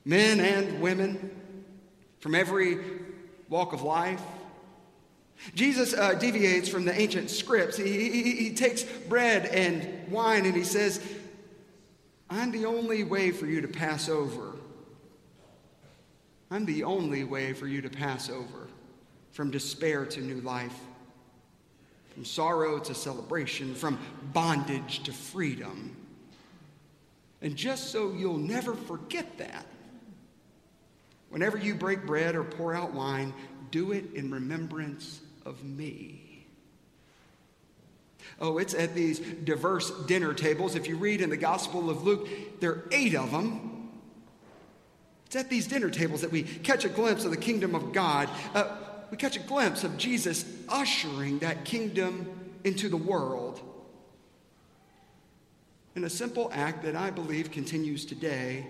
Men 0.05 0.41
and 0.41 0.81
women 0.81 1.31
from 2.21 2.35
every 2.35 2.79
walk 3.49 3.73
of 3.73 3.83
life. 3.83 4.23
Jesus 5.55 5.93
uh, 5.93 6.15
deviates 6.15 6.69
from 6.69 6.85
the 6.85 6.99
ancient 6.99 7.29
scripts. 7.31 7.77
He, 7.77 8.11
he, 8.11 8.33
he 8.33 8.55
takes 8.55 8.83
bread 8.83 9.47
and 9.47 10.11
wine 10.11 10.47
and 10.47 10.57
he 10.57 10.65
says, 10.65 11.01
I'm 12.31 12.51
the 12.51 12.65
only 12.65 13.05
way 13.05 13.31
for 13.31 13.47
you 13.47 13.61
to 13.61 13.69
pass 13.69 14.09
over. 14.09 14.53
I'm 16.51 16.65
the 16.65 16.85
only 16.85 17.25
way 17.25 17.53
for 17.53 17.67
you 17.67 17.83
to 17.83 17.91
pass 17.91 18.31
over 18.31 18.69
from 19.33 19.51
despair 19.51 20.07
to 20.07 20.21
new 20.21 20.41
life, 20.41 20.79
from 22.17 22.25
sorrow 22.25 22.79
to 22.79 22.95
celebration, 22.95 23.75
from 23.75 23.99
bondage 24.33 25.03
to 25.03 25.13
freedom. 25.13 25.95
And 27.43 27.55
just 27.55 27.91
so 27.93 28.11
you'll 28.15 28.39
never 28.39 28.75
forget 28.75 29.37
that, 29.37 29.67
whenever 31.29 31.59
you 31.59 31.75
break 31.75 32.07
bread 32.07 32.35
or 32.35 32.43
pour 32.43 32.75
out 32.75 32.95
wine, 32.95 33.35
do 33.71 33.93
it 33.93 34.15
in 34.15 34.31
remembrance 34.31 35.21
of 35.45 35.63
me. 35.63 36.47
Oh, 38.41 38.57
it's 38.57 38.73
at 38.73 38.95
these 38.95 39.19
diverse 39.19 39.91
dinner 40.07 40.33
tables. 40.33 40.75
If 40.75 40.89
you 40.89 40.97
read 40.97 41.21
in 41.21 41.29
the 41.29 41.37
Gospel 41.37 41.91
of 41.91 42.03
Luke, 42.03 42.61
there 42.61 42.71
are 42.71 42.85
eight 42.93 43.15
of 43.15 43.31
them. 43.31 43.91
It's 45.27 45.37
at 45.37 45.51
these 45.51 45.67
dinner 45.67 45.91
tables 45.91 46.23
that 46.23 46.33
we 46.33 46.45
catch 46.45 46.87
a 46.87 46.89
glimpse 46.89 47.27
of 47.27 47.31
the 47.31 47.37
kingdom 47.37 47.75
of 47.75 47.93
God. 47.93 48.31
Uh, 48.55 48.75
we 49.11 49.17
catch 49.17 49.37
a 49.37 49.41
glimpse 49.41 49.85
of 49.85 49.97
Jesus 49.97 50.45
ushering 50.69 51.39
that 51.41 51.65
kingdom 51.65 52.55
into 52.65 52.89
the 52.89 52.97
world. 52.97 53.61
In 55.95 56.05
a 56.05 56.11
simple 56.11 56.51
act 56.53 56.83
that 56.83 56.97
I 56.97 57.11
believe 57.11 57.51
continues 57.51 58.05
today 58.05 58.67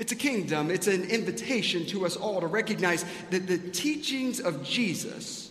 it's 0.00 0.12
a 0.12 0.16
kingdom, 0.16 0.70
it's 0.70 0.86
an 0.86 1.04
invitation 1.10 1.84
to 1.88 2.06
us 2.06 2.16
all 2.16 2.40
to 2.40 2.46
recognize 2.46 3.04
that 3.28 3.46
the 3.46 3.58
teachings 3.58 4.40
of 4.40 4.64
Jesus 4.64 5.50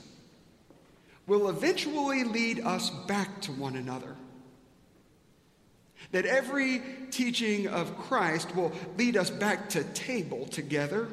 will 1.28 1.50
eventually 1.50 2.24
lead 2.24 2.60
us 2.62 2.90
back 2.90 3.42
to 3.42 3.52
one 3.52 3.76
another. 3.76 4.16
That 6.14 6.26
every 6.26 6.82
teaching 7.12 7.68
of 7.68 7.96
Christ 7.96 8.56
will 8.56 8.72
lead 8.98 9.16
us 9.16 9.30
back 9.30 9.70
to 9.70 9.84
table 9.84 10.48
together. 10.48 11.08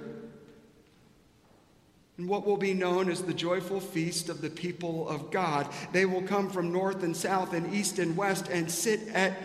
And 2.18 2.28
what 2.28 2.46
will 2.46 2.56
be 2.56 2.72
known 2.72 3.10
as 3.10 3.22
the 3.22 3.34
joyful 3.34 3.80
feast 3.80 4.28
of 4.28 4.40
the 4.40 4.50
people 4.50 5.08
of 5.08 5.30
God. 5.30 5.68
They 5.92 6.06
will 6.06 6.22
come 6.22 6.48
from 6.48 6.72
north 6.72 7.02
and 7.02 7.16
south 7.16 7.52
and 7.52 7.74
east 7.74 7.98
and 7.98 8.16
west 8.16 8.48
and 8.48 8.70
sit 8.70 9.08
at 9.08 9.36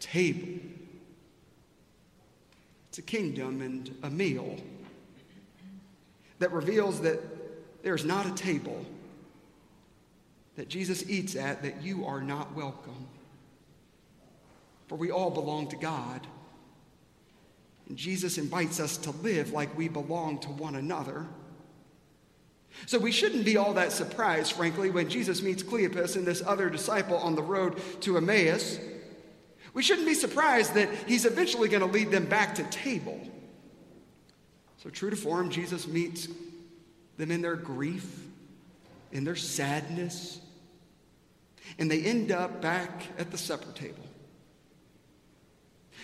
table. 0.00 0.58
It's 2.88 2.98
a 2.98 3.02
kingdom 3.02 3.62
and 3.62 3.94
a 4.02 4.10
meal 4.10 4.56
that 6.40 6.52
reveals 6.52 7.00
that 7.02 7.20
there's 7.82 8.04
not 8.04 8.26
a 8.26 8.34
table 8.34 8.84
that 10.56 10.68
Jesus 10.68 11.08
eats 11.08 11.34
at 11.36 11.62
that 11.62 11.82
you 11.82 12.04
are 12.04 12.20
not 12.20 12.54
welcome. 12.54 13.06
For 14.88 14.96
we 14.96 15.10
all 15.10 15.30
belong 15.30 15.68
to 15.68 15.76
God. 15.76 16.26
And 17.88 17.96
Jesus 17.96 18.36
invites 18.36 18.78
us 18.78 18.96
to 18.98 19.10
live 19.10 19.52
like 19.52 19.76
we 19.76 19.88
belong 19.88 20.38
to 20.40 20.48
one 20.48 20.74
another. 20.74 21.26
So 22.86 22.98
we 22.98 23.12
shouldn't 23.12 23.44
be 23.44 23.56
all 23.56 23.74
that 23.74 23.92
surprised, 23.92 24.52
frankly, 24.52 24.90
when 24.90 25.08
Jesus 25.08 25.42
meets 25.42 25.62
Cleopas 25.62 26.16
and 26.16 26.26
this 26.26 26.42
other 26.44 26.68
disciple 26.70 27.16
on 27.16 27.34
the 27.34 27.42
road 27.42 27.80
to 28.02 28.16
Emmaus. 28.16 28.78
We 29.74 29.82
shouldn't 29.82 30.06
be 30.06 30.14
surprised 30.14 30.74
that 30.74 30.88
he's 31.06 31.24
eventually 31.24 31.68
going 31.68 31.80
to 31.80 31.86
lead 31.86 32.10
them 32.10 32.26
back 32.26 32.56
to 32.56 32.64
table. 32.64 33.20
So, 34.82 34.90
true 34.90 35.10
to 35.10 35.16
form, 35.16 35.50
Jesus 35.50 35.86
meets 35.86 36.28
them 37.16 37.30
in 37.30 37.40
their 37.40 37.56
grief, 37.56 38.24
in 39.12 39.24
their 39.24 39.36
sadness, 39.36 40.40
and 41.78 41.90
they 41.90 42.02
end 42.02 42.32
up 42.32 42.60
back 42.60 43.04
at 43.18 43.30
the 43.30 43.38
supper 43.38 43.70
table 43.72 44.04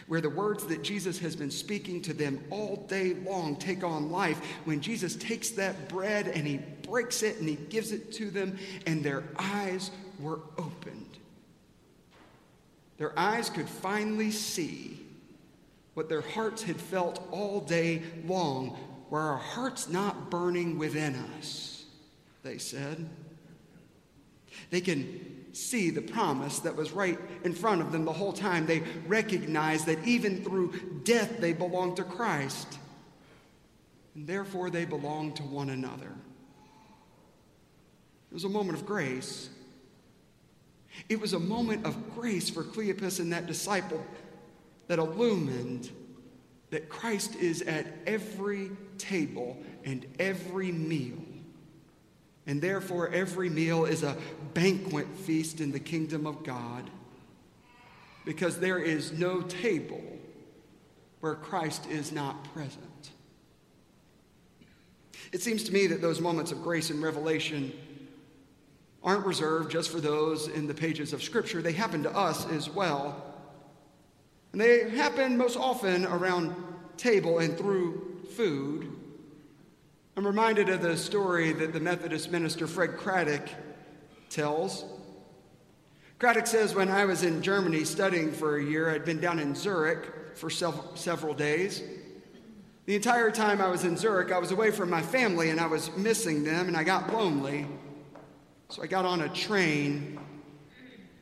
where 0.09 0.21
the 0.21 0.31
words 0.31 0.65
that 0.67 0.83
Jesus 0.83 1.19
has 1.19 1.37
been 1.37 1.51
speaking 1.51 2.01
to 2.03 2.15
them 2.15 2.43
all 2.51 2.77
day 2.89 3.15
long 3.15 3.57
take 3.57 3.85
on 3.85 4.11
life. 4.11 4.41
When 4.65 4.81
Jesus 4.81 5.15
takes 5.17 5.51
that 5.51 5.89
bread 5.89 6.29
and 6.29 6.47
he 6.47 6.61
breaks 6.83 7.23
it 7.23 7.39
and 7.39 7.49
he 7.49 7.57
gives 7.57 7.93
it 7.93 8.13
to 8.15 8.31
them, 8.31 8.59
and 8.87 9.05
their 9.05 9.23
eyes 9.39 9.91
were 10.19 10.41
opened. 10.57 11.19
Their 12.97 13.17
eyes 13.19 13.51
could 13.51 13.69
finally 13.69 14.31
see 14.31 14.99
what 15.95 16.09
their 16.09 16.23
hearts 16.23 16.63
had 16.63 16.77
felt 16.77 17.23
all 17.31 17.61
day 17.61 18.03
long. 18.25 18.77
Were 19.11 19.21
our 19.21 19.37
hearts 19.37 19.89
not 19.89 20.31
burning 20.31 20.79
within 20.79 21.15
us? 21.39 21.85
They 22.43 22.59
said. 22.59 23.09
They 24.71 24.81
can 24.81 25.38
see 25.59 25.91
the 25.91 26.01
promise 26.01 26.61
that 26.61 26.77
was 26.77 26.93
right 26.93 27.19
in 27.45 27.53
front 27.53 27.81
of 27.81 27.93
them 27.93 28.05
the 28.05 28.13
whole 28.13 28.33
time. 28.33 28.67
They 28.67 28.83
recognized 29.07 29.87
that 29.87 30.07
even 30.07 30.45
through 30.45 31.01
death, 31.05 31.39
they 31.41 31.53
belonged 31.53 31.97
to 31.97 32.05
Christ. 32.05 32.79
And 34.15 34.27
therefore, 34.27 34.71
they 34.71 34.85
belonged 34.85 35.37
to 35.37 35.43
one 35.43 35.71
another. 35.71 36.13
It 38.31 38.35
was 38.35 38.45
a 38.45 38.49
moment 38.49 38.79
of 38.79 38.87
grace. 38.87 39.49
It 41.09 41.21
was 41.21 41.33
a 41.33 41.39
moment 41.39 41.87
of 41.87 42.15
grace 42.15 42.51
for 42.51 42.63
Cleopas 42.63 43.21
and 43.21 43.33
that 43.33 43.47
disciple 43.47 44.05
that 44.87 44.99
illumined 44.99 45.91
that 46.71 46.89
Christ 46.89 47.35
is 47.37 47.63
at 47.63 47.87
every 48.07 48.71
table 48.99 49.57
and 49.85 50.07
every 50.19 50.73
meal. 50.73 51.19
And 52.49 52.63
therefore, 52.63 53.11
every 53.11 53.51
meal 53.51 53.85
is 53.85 54.03
a 54.03 54.17
banquet 54.55 55.07
feast 55.07 55.61
in 55.61 55.71
the 55.71 55.79
kingdom 55.79 56.27
of 56.27 56.43
God 56.43 56.91
because 58.25 58.59
there 58.59 58.79
is 58.79 59.13
no 59.13 59.43
table 59.43 60.03
where 61.21 61.35
Christ 61.35 61.87
is 61.91 62.11
not 62.11 62.43
present. 62.55 63.11
It 65.31 65.43
seems 65.43 65.63
to 65.65 65.73
me 65.73 65.87
that 65.89 66.01
those 66.01 66.23
moments 66.23 66.51
of 66.51 66.63
grace 66.63 66.89
and 66.89 67.03
revelation 67.03 67.71
aren't 69.03 69.27
reserved 69.27 69.71
just 69.71 69.91
for 69.91 70.01
those 70.01 70.49
in 70.49 70.67
the 70.67 70.75
pages 70.75 71.13
of 71.13 71.23
Scripture, 71.23 71.61
they 71.61 71.73
happen 71.73 72.03
to 72.03 72.17
us 72.17 72.47
as 72.51 72.71
well. 72.71 73.25
And 74.53 74.61
they 74.61 74.89
happen 74.89 75.37
most 75.37 75.59
often 75.59 76.07
around 76.07 76.55
table 76.97 77.41
and 77.41 77.59
through 77.59 78.23
food. 78.35 78.91
I'm 80.19 80.27
reminded 80.27 80.69
of 80.69 80.83
the 80.83 80.97
story 80.97 81.53
that 81.53 81.73
the 81.73 81.79
Methodist 81.79 82.33
minister 82.33 82.67
Fred 82.67 82.97
Craddock 82.97 83.49
tells. 84.29 84.85
Craddock 86.19 86.49
says, 86.49 86.75
When 86.75 86.89
I 86.89 87.05
was 87.05 87.23
in 87.23 87.41
Germany 87.41 87.85
studying 87.85 88.33
for 88.33 88.57
a 88.57 88.65
year, 88.65 88.91
I'd 88.91 89.05
been 89.05 89.21
down 89.21 89.39
in 89.39 89.55
Zurich 89.55 90.37
for 90.37 90.51
several 90.51 91.35
days. 91.35 91.85
The 92.87 92.97
entire 92.97 93.31
time 93.31 93.61
I 93.61 93.69
was 93.69 93.85
in 93.85 93.97
Zurich, 93.97 94.33
I 94.33 94.39
was 94.39 94.51
away 94.51 94.73
from 94.73 94.91
my 94.91 95.03
family 95.03 95.51
and 95.51 95.61
I 95.61 95.67
was 95.67 95.97
missing 95.97 96.43
them, 96.43 96.67
and 96.67 96.77
I 96.77 96.83
got 96.83 97.13
lonely. 97.13 97.69
So 98.71 98.83
I 98.83 98.89
got 98.89 99.05
on 99.05 99.21
a 99.21 99.29
train. 99.29 100.19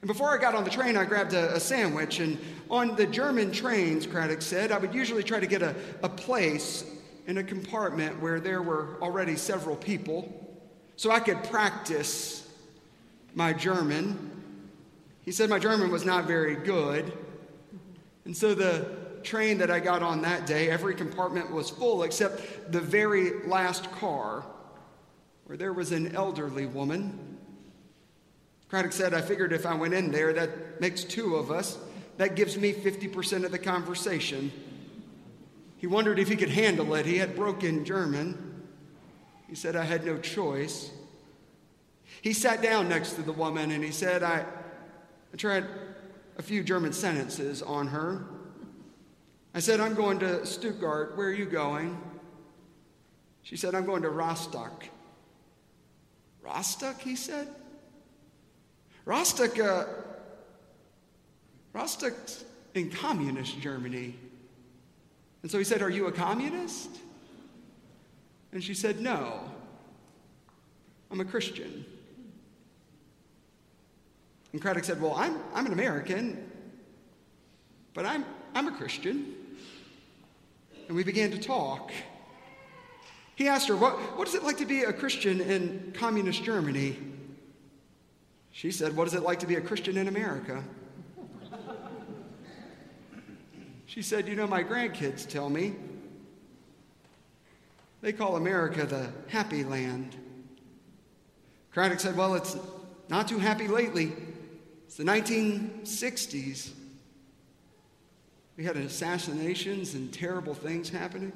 And 0.01 0.09
before 0.09 0.35
I 0.35 0.41
got 0.41 0.55
on 0.55 0.65
the 0.65 0.71
train, 0.71 0.97
I 0.97 1.05
grabbed 1.05 1.35
a, 1.35 1.55
a 1.55 1.61
sandwich. 1.61 2.19
And 2.19 2.39
on 2.71 2.97
the 2.97 3.07
German 3.07 3.53
trains, 3.53 4.07
Craddock 4.07 4.41
said, 4.41 4.73
I 4.73 4.79
would 4.79 4.95
usually 4.95 5.23
try 5.23 5.39
to 5.39 5.47
get 5.47 5.61
a, 5.61 5.75
a 6.03 6.09
place 6.09 6.96
in 7.27 7.39
a 7.39 7.45
compartment 7.45 8.21
where 8.21 8.41
there 8.41 8.63
were 8.63 8.97
already 9.03 9.37
several 9.37 9.77
people 9.77 10.47
so 10.97 11.11
I 11.11 11.21
could 11.21 11.43
practice 11.45 12.49
my 13.35 13.53
German. 13.53 14.33
He 15.23 15.33
said 15.33 15.51
my 15.51 15.59
German 15.59 15.91
was 15.91 16.05
not 16.05 16.25
very 16.25 16.57
good. 16.57 17.13
And 18.25 18.35
so 18.37 18.55
the 18.55 18.97
train 19.23 19.59
that 19.59 19.71
I 19.71 19.81
got 19.81 20.03
on 20.03 20.23
that 20.23 20.47
day, 20.47 20.71
every 20.71 20.95
compartment 20.95 21.53
was 21.53 21.69
full 21.69 22.03
except 22.05 22.73
the 22.73 22.81
very 22.81 23.47
last 23.47 23.91
car, 23.93 24.45
where 25.45 25.59
there 25.59 25.73
was 25.73 25.93
an 25.93 26.15
elderly 26.15 26.67
woman. 26.67 27.37
Craddock 28.69 28.93
said, 28.93 29.15
I 29.15 29.21
figured 29.21 29.53
if 29.53 29.67
I 29.67 29.75
went 29.75 29.95
in 29.95 30.11
there, 30.11 30.33
that 30.33 30.81
makes 30.81 31.05
two 31.05 31.37
of 31.37 31.51
us. 31.51 31.79
That 32.17 32.35
gives 32.35 32.57
me 32.57 32.73
50% 32.73 33.45
of 33.45 33.53
the 33.53 33.59
conversation. 33.59 34.51
He 35.77 35.87
wondered 35.87 36.19
if 36.19 36.29
he 36.29 36.37
could 36.37 36.51
handle 36.51 36.95
it. 36.95 37.07
He 37.07 37.19
had 37.19 37.37
broken 37.37 37.85
German. 37.85 38.65
He 39.49 39.55
said, 39.55 39.77
I 39.77 39.85
had 39.85 40.05
no 40.05 40.19
choice. 40.19 40.91
He 42.23 42.33
sat 42.33 42.63
down 42.63 42.89
next 42.89 43.13
to 43.13 43.23
the 43.23 43.33
woman 43.33 43.71
and 43.71 43.85
he 43.85 43.91
said, 43.91 44.23
I, 44.23 44.45
I 45.33 45.37
tried 45.37 45.67
a 46.39 46.43
few 46.43 46.63
German 46.63 46.93
sentences 46.93 47.63
on 47.63 47.89
her. 47.89 48.27
I 49.55 49.61
said, 49.61 49.81
I'm 49.81 49.95
going 49.95 50.19
to 50.21 50.45
Stuttgart. 50.45 51.17
Where 51.17 51.29
are 51.29 51.33
you 51.33 51.47
going? 51.47 52.01
She 53.43 53.57
said, 53.57 53.75
I'm 53.75 53.87
going 53.87 54.03
to 54.03 54.11
Rostock. 54.11 54.85
Rostock, 56.43 57.01
he 57.01 57.17
said? 57.17 57.49
Rostock, 59.05 59.59
uh, 59.59 59.85
Rostock's 61.73 62.45
in 62.75 62.91
communist 62.91 63.61
Germany. 63.61 64.17
And 65.47 65.51
so 65.53 65.59
he 65.59 65.65
said, 65.65 65.81
Are 65.81 65.89
you 65.89 66.09
a 66.09 66.13
communist? 66.13 66.91
And 68.51 68.65
she 68.65 68.75
said, 68.75 69.01
No, 69.01 69.49
I'm 71.09 71.21
a 71.21 71.25
Christian. 71.25 71.87
And 74.53 74.61
Craddock 74.61 74.83
said, 74.83 75.01
Well, 75.01 75.15
I'm, 75.15 75.37
I'm 75.55 75.65
an 75.65 75.73
American, 75.73 76.51
but 77.95 78.05
I'm, 78.05 78.25
I'm 78.57 78.67
a 78.67 78.73
Christian. 78.73 79.37
And 80.89 80.97
we 80.97 81.05
began 81.05 81.31
to 81.31 81.39
talk. 81.39 81.93
He 83.37 83.47
asked 83.47 83.69
her, 83.69 83.77
what, 83.77 84.19
what 84.19 84.27
is 84.27 84.35
it 84.35 84.43
like 84.43 84.57
to 84.57 84.67
be 84.67 84.83
a 84.83 84.93
Christian 84.93 85.41
in 85.41 85.93
communist 85.97 86.43
Germany? 86.43 86.97
She 88.51 88.73
said, 88.73 88.97
What 88.97 89.07
is 89.07 89.15
it 89.15 89.23
like 89.23 89.39
to 89.39 89.47
be 89.47 89.55
a 89.55 89.61
Christian 89.61 89.97
in 89.97 90.09
America? 90.09 90.65
She 93.97 94.03
said, 94.03 94.29
You 94.29 94.37
know, 94.37 94.47
my 94.47 94.63
grandkids 94.63 95.27
tell 95.27 95.49
me 95.49 95.75
they 98.03 98.13
call 98.13 98.37
America 98.37 98.85
the 98.85 99.11
happy 99.29 99.65
land. 99.65 100.15
Craddock 101.73 102.01
said, 102.01 102.15
Well, 102.15 102.35
it's 102.35 102.59
not 103.09 103.27
too 103.27 103.39
happy 103.39 103.69
lately. 103.69 104.13
It's 104.85 104.99
the 104.99 105.05
1960s. 105.05 106.73
We 108.59 108.65
had 108.65 108.77
assassinations 108.77 109.95
and 109.95 110.13
terrible 110.13 110.53
things 110.53 110.91
happening. 110.91 111.33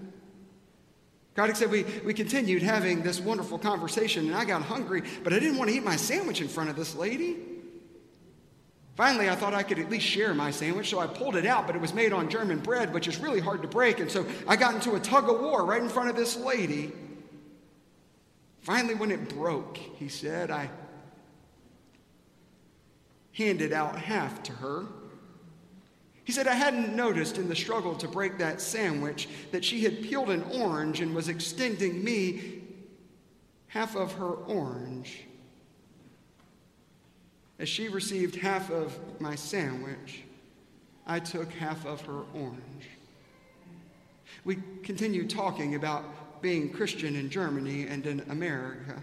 Craddock 1.34 1.56
said 1.56 1.70
we, 1.70 1.84
we 2.04 2.12
continued 2.12 2.62
having 2.62 3.02
this 3.02 3.20
wonderful 3.20 3.58
conversation, 3.58 4.26
and 4.26 4.34
I 4.34 4.44
got 4.44 4.60
hungry, 4.60 5.02
but 5.24 5.32
I 5.32 5.38
didn't 5.38 5.56
want 5.56 5.70
to 5.70 5.76
eat 5.76 5.82
my 5.82 5.96
sandwich 5.96 6.42
in 6.42 6.48
front 6.48 6.68
of 6.68 6.76
this 6.76 6.94
lady. 6.94 7.38
Finally, 9.00 9.30
I 9.30 9.34
thought 9.34 9.54
I 9.54 9.62
could 9.62 9.78
at 9.78 9.88
least 9.88 10.04
share 10.04 10.34
my 10.34 10.50
sandwich, 10.50 10.90
so 10.90 10.98
I 10.98 11.06
pulled 11.06 11.34
it 11.34 11.46
out, 11.46 11.66
but 11.66 11.74
it 11.74 11.80
was 11.80 11.94
made 11.94 12.12
on 12.12 12.28
German 12.28 12.58
bread, 12.58 12.92
which 12.92 13.08
is 13.08 13.16
really 13.16 13.40
hard 13.40 13.62
to 13.62 13.66
break, 13.66 13.98
and 13.98 14.10
so 14.10 14.26
I 14.46 14.56
got 14.56 14.74
into 14.74 14.94
a 14.94 15.00
tug 15.00 15.26
of 15.30 15.40
war 15.40 15.64
right 15.64 15.80
in 15.80 15.88
front 15.88 16.10
of 16.10 16.16
this 16.16 16.36
lady. 16.36 16.92
Finally, 18.60 18.96
when 18.96 19.10
it 19.10 19.34
broke, 19.34 19.78
he 19.78 20.08
said, 20.08 20.50
I 20.50 20.68
handed 23.32 23.72
out 23.72 23.96
half 23.96 24.42
to 24.42 24.52
her. 24.52 24.84
He 26.24 26.32
said, 26.32 26.46
I 26.46 26.52
hadn't 26.52 26.94
noticed 26.94 27.38
in 27.38 27.48
the 27.48 27.56
struggle 27.56 27.94
to 27.94 28.06
break 28.06 28.36
that 28.36 28.60
sandwich 28.60 29.30
that 29.50 29.64
she 29.64 29.82
had 29.82 30.02
peeled 30.02 30.28
an 30.28 30.42
orange 30.52 31.00
and 31.00 31.14
was 31.14 31.30
extending 31.30 32.04
me 32.04 32.64
half 33.68 33.96
of 33.96 34.12
her 34.12 34.28
orange. 34.28 35.24
As 37.60 37.68
she 37.68 37.88
received 37.88 38.36
half 38.36 38.70
of 38.70 38.98
my 39.20 39.34
sandwich, 39.34 40.22
I 41.06 41.20
took 41.20 41.52
half 41.52 41.84
of 41.84 42.00
her 42.06 42.22
orange. 42.32 42.88
We 44.44 44.56
continued 44.82 45.28
talking 45.28 45.74
about 45.74 46.40
being 46.40 46.72
Christian 46.72 47.16
in 47.16 47.28
Germany 47.28 47.86
and 47.86 48.06
in 48.06 48.20
America. 48.30 49.02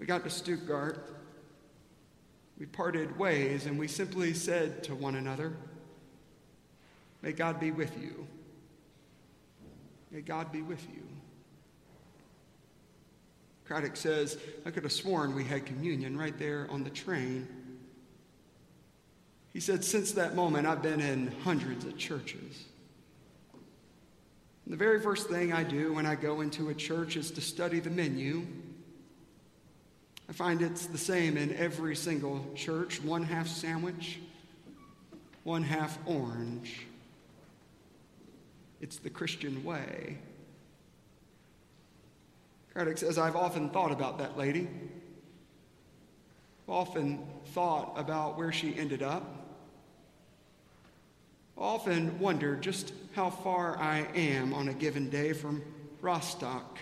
We 0.00 0.06
got 0.06 0.24
to 0.24 0.30
Stuttgart. 0.30 1.14
We 2.58 2.66
parted 2.66 3.16
ways 3.16 3.66
and 3.66 3.78
we 3.78 3.86
simply 3.86 4.34
said 4.34 4.82
to 4.84 4.94
one 4.96 5.14
another, 5.14 5.52
May 7.22 7.30
God 7.30 7.60
be 7.60 7.70
with 7.70 7.96
you. 7.96 8.26
May 10.10 10.22
God 10.22 10.50
be 10.50 10.62
with 10.62 10.84
you. 10.92 11.06
Craddock 13.70 13.94
says, 13.94 14.36
I 14.66 14.72
could 14.72 14.82
have 14.82 14.90
sworn 14.90 15.32
we 15.32 15.44
had 15.44 15.64
communion 15.64 16.18
right 16.18 16.36
there 16.36 16.66
on 16.70 16.82
the 16.82 16.90
train. 16.90 17.46
He 19.52 19.60
said, 19.60 19.84
Since 19.84 20.10
that 20.12 20.34
moment, 20.34 20.66
I've 20.66 20.82
been 20.82 21.00
in 21.00 21.30
hundreds 21.44 21.84
of 21.84 21.96
churches. 21.96 22.64
And 24.64 24.72
the 24.72 24.76
very 24.76 25.00
first 25.00 25.28
thing 25.28 25.52
I 25.52 25.62
do 25.62 25.92
when 25.92 26.04
I 26.04 26.16
go 26.16 26.40
into 26.40 26.70
a 26.70 26.74
church 26.74 27.16
is 27.16 27.30
to 27.30 27.40
study 27.40 27.78
the 27.78 27.90
menu. 27.90 28.44
I 30.28 30.32
find 30.32 30.62
it's 30.62 30.86
the 30.86 30.98
same 30.98 31.36
in 31.36 31.54
every 31.54 31.94
single 31.94 32.44
church 32.56 33.00
one 33.00 33.22
half 33.22 33.46
sandwich, 33.46 34.18
one 35.44 35.62
half 35.62 35.96
orange. 36.06 36.86
It's 38.80 38.96
the 38.96 39.10
Christian 39.10 39.62
way. 39.62 40.18
Craddock 42.72 42.98
says, 42.98 43.18
I've 43.18 43.36
often 43.36 43.70
thought 43.70 43.92
about 43.92 44.18
that 44.18 44.38
lady. 44.38 44.68
Often 46.68 47.26
thought 47.46 47.94
about 47.96 48.38
where 48.38 48.52
she 48.52 48.76
ended 48.76 49.02
up 49.02 49.40
often 51.60 52.18
wondered 52.18 52.62
just 52.62 52.94
how 53.14 53.28
far 53.28 53.78
I 53.78 54.06
am 54.14 54.54
on 54.54 54.68
a 54.68 54.74
given 54.74 55.10
day 55.10 55.34
from 55.34 55.62
Rostock. 56.00 56.78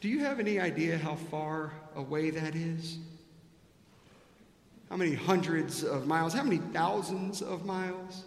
Do 0.00 0.08
you 0.08 0.20
have 0.20 0.40
any 0.40 0.58
idea 0.58 0.96
how 0.96 1.16
far 1.16 1.72
away 1.94 2.30
that 2.30 2.54
is? 2.56 2.98
How 4.88 4.96
many 4.96 5.14
hundreds 5.14 5.84
of 5.84 6.06
miles? 6.06 6.32
How 6.32 6.42
many 6.42 6.56
thousands 6.72 7.42
of 7.42 7.66
miles? 7.66 8.24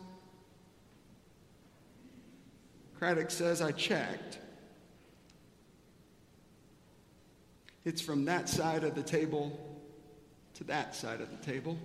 Craddock 2.99 3.31
says, 3.31 3.61
I 3.61 3.71
checked. 3.71 4.37
It's 7.83 8.01
from 8.01 8.25
that 8.25 8.47
side 8.47 8.83
of 8.83 8.95
the 8.95 9.03
table 9.03 9.59
to 10.55 10.63
that 10.65 10.95
side 10.95 11.21
of 11.21 11.29
the 11.31 11.43
table. 11.45 11.77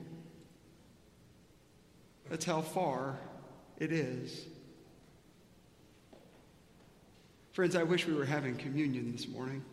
That's 2.29 2.45
how 2.45 2.61
far 2.61 3.19
it 3.79 3.93
is. 3.93 4.45
Friends, 7.53 7.75
I 7.75 7.85
wish 7.85 8.07
we 8.07 8.15
were 8.15 8.27
having 8.27 8.57
communion 8.57 9.13
this 9.13 9.29
morning. 9.29 9.65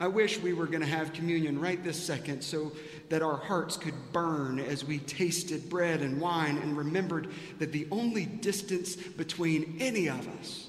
I 0.00 0.08
wish 0.08 0.40
we 0.40 0.52
were 0.52 0.66
going 0.66 0.80
to 0.80 0.86
have 0.86 1.12
communion 1.12 1.60
right 1.60 1.82
this 1.82 2.02
second 2.02 2.42
so 2.42 2.72
that 3.08 3.22
our 3.22 3.36
hearts 3.36 3.76
could 3.76 3.94
burn 4.12 4.58
as 4.58 4.84
we 4.84 4.98
tasted 4.98 5.70
bread 5.70 6.00
and 6.00 6.20
wine 6.20 6.58
and 6.58 6.76
remembered 6.76 7.28
that 7.58 7.72
the 7.72 7.86
only 7.90 8.26
distance 8.26 8.96
between 8.96 9.76
any 9.78 10.08
of 10.08 10.26
us 10.40 10.68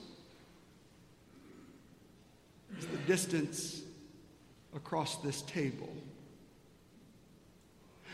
is 2.77 2.85
the 2.85 2.97
distance 2.97 3.76
across 4.77 5.17
this 5.17 5.41
table. 5.41 5.89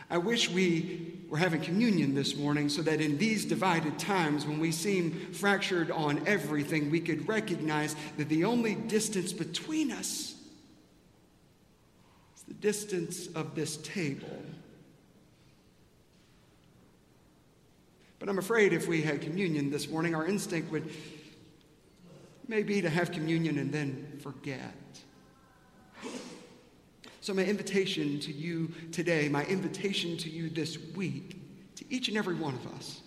I 0.09 0.17
wish 0.17 0.49
we 0.49 1.19
were 1.29 1.37
having 1.37 1.61
communion 1.61 2.15
this 2.15 2.35
morning 2.35 2.69
so 2.69 2.81
that 2.81 3.01
in 3.01 3.17
these 3.17 3.45
divided 3.45 3.99
times, 3.99 4.45
when 4.45 4.59
we 4.59 4.71
seem 4.71 5.11
fractured 5.33 5.91
on 5.91 6.25
everything, 6.27 6.89
we 6.89 6.99
could 6.99 7.27
recognize 7.27 7.95
that 8.17 8.29
the 8.29 8.45
only 8.45 8.75
distance 8.75 9.33
between 9.33 9.91
us 9.91 10.35
is 12.35 12.43
the 12.47 12.53
distance 12.53 13.27
of 13.27 13.55
this 13.55 13.77
table. 13.77 14.41
But 18.19 18.29
I'm 18.29 18.39
afraid 18.39 18.71
if 18.71 18.87
we 18.87 19.01
had 19.01 19.21
communion 19.21 19.69
this 19.69 19.89
morning, 19.89 20.15
our 20.15 20.25
instinct 20.25 20.71
would 20.71 20.89
maybe 22.47 22.81
to 22.81 22.89
have 22.89 23.11
communion 23.11 23.57
and 23.57 23.71
then 23.71 24.19
forget. 24.21 24.73
So, 27.23 27.33
my 27.33 27.45
invitation 27.45 28.19
to 28.19 28.33
you 28.33 28.69
today, 28.91 29.29
my 29.29 29.45
invitation 29.45 30.17
to 30.17 30.29
you 30.29 30.49
this 30.49 30.77
week, 30.93 31.37
to 31.77 31.85
each 31.89 32.09
and 32.09 32.17
every 32.17 32.35
one 32.35 32.53
of 32.53 32.67
us, 32.75 32.99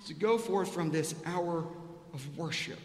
is 0.00 0.08
to 0.08 0.14
go 0.14 0.36
forth 0.36 0.74
from 0.74 0.90
this 0.90 1.14
hour 1.26 1.64
of 2.12 2.36
worship. 2.36 2.80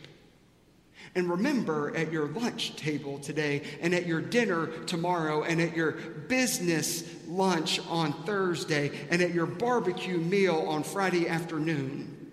And 1.15 1.27
remember 1.27 1.97
at 1.97 2.11
your 2.11 2.27
lunch 2.27 2.75
table 2.75 3.17
today, 3.17 3.63
and 3.81 3.95
at 3.95 4.05
your 4.05 4.21
dinner 4.21 4.67
tomorrow, 4.85 5.41
and 5.41 5.59
at 5.59 5.75
your 5.75 5.93
business 5.93 7.03
lunch 7.25 7.79
on 7.89 8.13
Thursday, 8.25 8.91
and 9.09 9.19
at 9.19 9.33
your 9.33 9.47
barbecue 9.47 10.19
meal 10.19 10.63
on 10.67 10.83
Friday 10.83 11.27
afternoon, 11.27 12.31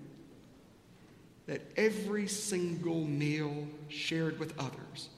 that 1.46 1.62
every 1.78 2.28
single 2.28 3.06
meal 3.06 3.66
shared 3.88 4.38
with 4.38 4.52
others 4.58 5.08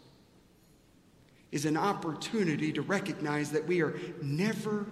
is 1.50 1.64
an 1.64 1.76
opportunity 1.76 2.72
to 2.72 2.82
recognize 2.82 3.50
that 3.52 3.66
we 3.66 3.80
are 3.82 3.98
never, 4.22 4.86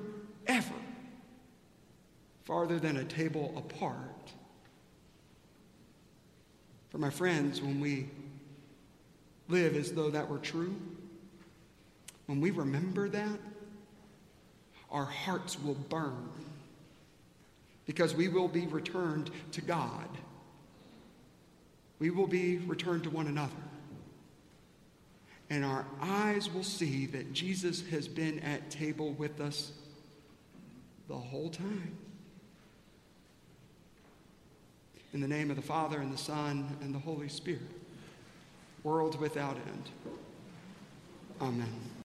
ever 0.47 0.75
farther 2.45 2.79
than 2.79 2.97
a 2.97 3.05
table 3.05 3.53
apart. 3.57 4.33
For 6.91 6.99
my 6.99 7.11
friends, 7.11 7.61
when 7.61 7.81
we 7.81 8.09
live 9.49 9.77
as 9.77 9.93
though 9.93 10.11
that 10.11 10.29
were 10.29 10.39
true, 10.39 10.75
when 12.27 12.41
we 12.41 12.51
remember 12.51 13.09
that, 13.09 13.39
our 14.91 15.05
hearts 15.05 15.61
will 15.61 15.75
burn 15.75 16.31
because 17.87 18.15
we 18.15 18.29
will 18.29 18.49
be 18.49 18.67
returned 18.67 19.31
to 19.53 19.61
God. 19.61 20.09
We 21.99 22.11
will 22.11 22.27
be 22.27 22.59
returned 22.59 23.05
to 23.05 23.11
one 23.11 23.27
another 23.27 23.53
and 25.51 25.65
our 25.65 25.87
eyes 26.01 26.53
will 26.53 26.65
see 26.65 27.07
that 27.07 27.33
Jesus 27.33 27.83
has 27.91 28.09
been 28.09 28.41
at 28.41 28.71
table 28.71 29.13
with 29.13 29.41
us 29.41 29.73
the 31.09 31.15
whole 31.15 31.51
time. 31.51 31.97
In 35.13 35.21
the 35.21 35.29
name 35.29 35.51
of 35.51 35.57
the 35.57 35.63
Father, 35.63 36.01
and 36.01 36.13
the 36.13 36.19
Son, 36.19 36.77
and 36.83 36.95
the 36.95 36.99
Holy 36.99 37.29
Spirit, 37.29 37.63
world 38.83 39.19
without 39.21 39.57
end. 39.57 39.91
Amen. 41.41 41.96